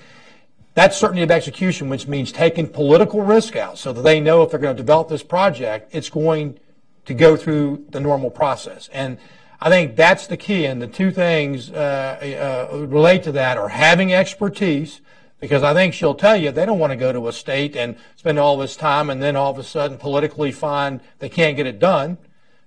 [0.73, 4.51] That's certainty of execution, which means taking political risk out so that they know if
[4.51, 6.59] they're going to develop this project, it's going
[7.05, 8.89] to go through the normal process.
[8.93, 9.17] And
[9.61, 10.65] I think that's the key.
[10.65, 15.01] And the two things uh, uh, relate to that are having expertise
[15.39, 17.95] because I think she'll tell you they don't want to go to a state and
[18.15, 21.65] spend all this time and then all of a sudden politically find they can't get
[21.65, 22.17] it done.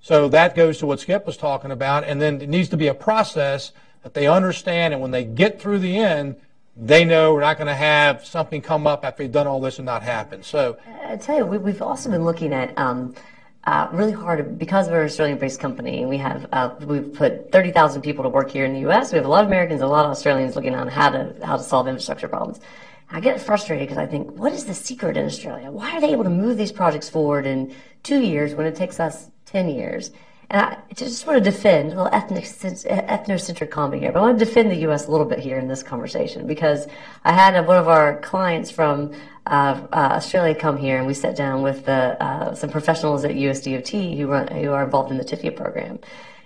[0.00, 2.04] So that goes to what Skip was talking about.
[2.04, 3.72] And then it needs to be a process
[4.02, 4.92] that they understand.
[4.92, 6.36] And when they get through the end,
[6.76, 9.78] they know we're not going to have something come up after they've done all this
[9.78, 10.42] and not happen.
[10.42, 13.14] So I tell you, we, we've also been looking at um,
[13.64, 16.04] uh, really hard because we're an Australian-based company.
[16.04, 19.12] We have uh, we've put 30,000 people to work here in the U.S.
[19.12, 21.56] We have a lot of Americans, a lot of Australians looking on how to how
[21.56, 22.60] to solve infrastructure problems.
[23.10, 25.70] I get frustrated because I think, what is the secret in Australia?
[25.70, 28.98] Why are they able to move these projects forward in two years when it takes
[28.98, 30.12] us 10 years?
[30.48, 34.38] And I just want to defend a little ethnic, ethnocentric comment here, but I want
[34.38, 35.08] to defend the U.S.
[35.08, 36.86] a little bit here in this conversation because
[37.24, 39.12] I had one of our clients from
[39.46, 44.16] uh, Australia come here and we sat down with the, uh, some professionals at USDOT
[44.16, 45.98] who, run, who are involved in the TIFIA program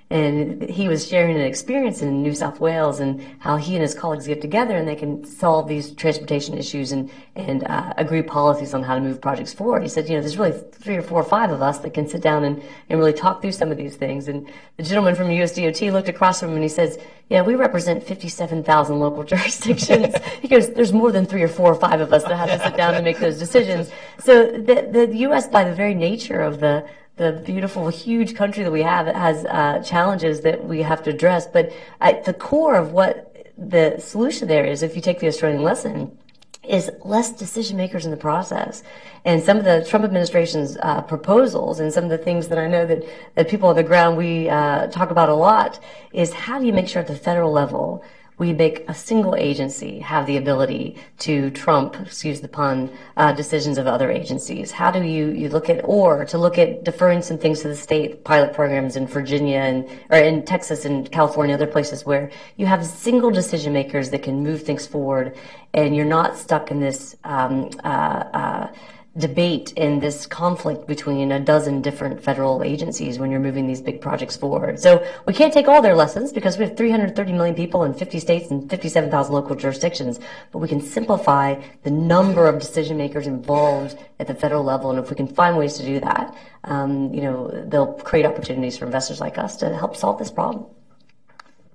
[0.08, 3.94] and he was sharing an experience in New South Wales and how he and his
[3.94, 8.72] colleagues get together and they can solve these transportation issues and and uh, agree policies
[8.72, 9.82] on how to move projects forward.
[9.82, 12.08] He said, you know, there's really three or four or five of us that can
[12.08, 14.28] sit down and, and really talk through some of these things.
[14.28, 18.02] And the gentleman from USDOT looked across from him and he says, yeah, we represent
[18.04, 20.14] 57,000 local jurisdictions.
[20.40, 22.64] he goes, there's more than three or four or five of us that have to
[22.64, 23.90] sit down and make those decisions.
[24.18, 28.70] So the, the U.S., by the very nature of the the beautiful, huge country that
[28.70, 31.46] we have has uh, challenges that we have to address.
[31.46, 35.62] But at the core of what the solution there is, if you take the Australian
[35.62, 36.18] lesson,
[36.62, 38.82] is less decision makers in the process.
[39.24, 42.66] And some of the Trump administration's uh, proposals and some of the things that I
[42.66, 45.80] know that, that people on the ground we uh, talk about a lot
[46.12, 48.04] is how do you make sure at the federal level
[48.38, 53.78] we make a single agency have the ability to trump, excuse the pun, uh, decisions
[53.78, 54.70] of other agencies?
[54.70, 57.76] How do you, you look at, or to look at deferring some things to the
[57.76, 62.66] state pilot programs in Virginia and, or in Texas and California, other places where you
[62.66, 65.36] have single decision makers that can move things forward
[65.72, 68.72] and you're not stuck in this, um, uh, uh,
[69.18, 74.00] debate in this conflict between a dozen different federal agencies when you're moving these big
[74.00, 74.78] projects forward.
[74.78, 78.20] So we can't take all their lessons because we have 330 million people in 50
[78.20, 80.20] states and 57,000 local jurisdictions,
[80.52, 84.90] but we can simplify the number of decision makers involved at the federal level.
[84.90, 88.76] And if we can find ways to do that, um, you know, they'll create opportunities
[88.76, 90.66] for investors like us to help solve this problem.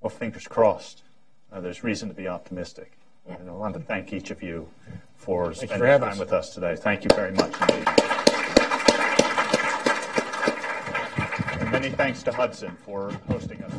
[0.02, 1.04] Well, fingers crossed.
[1.52, 2.92] Uh, there's reason to be optimistic.
[3.28, 3.36] Yeah.
[3.38, 4.68] And I want to thank each of you
[5.22, 6.19] for spending for time us.
[6.19, 6.76] with us today.
[6.76, 7.88] Thank you very much indeed.
[11.60, 13.72] and many thanks to Hudson for hosting us.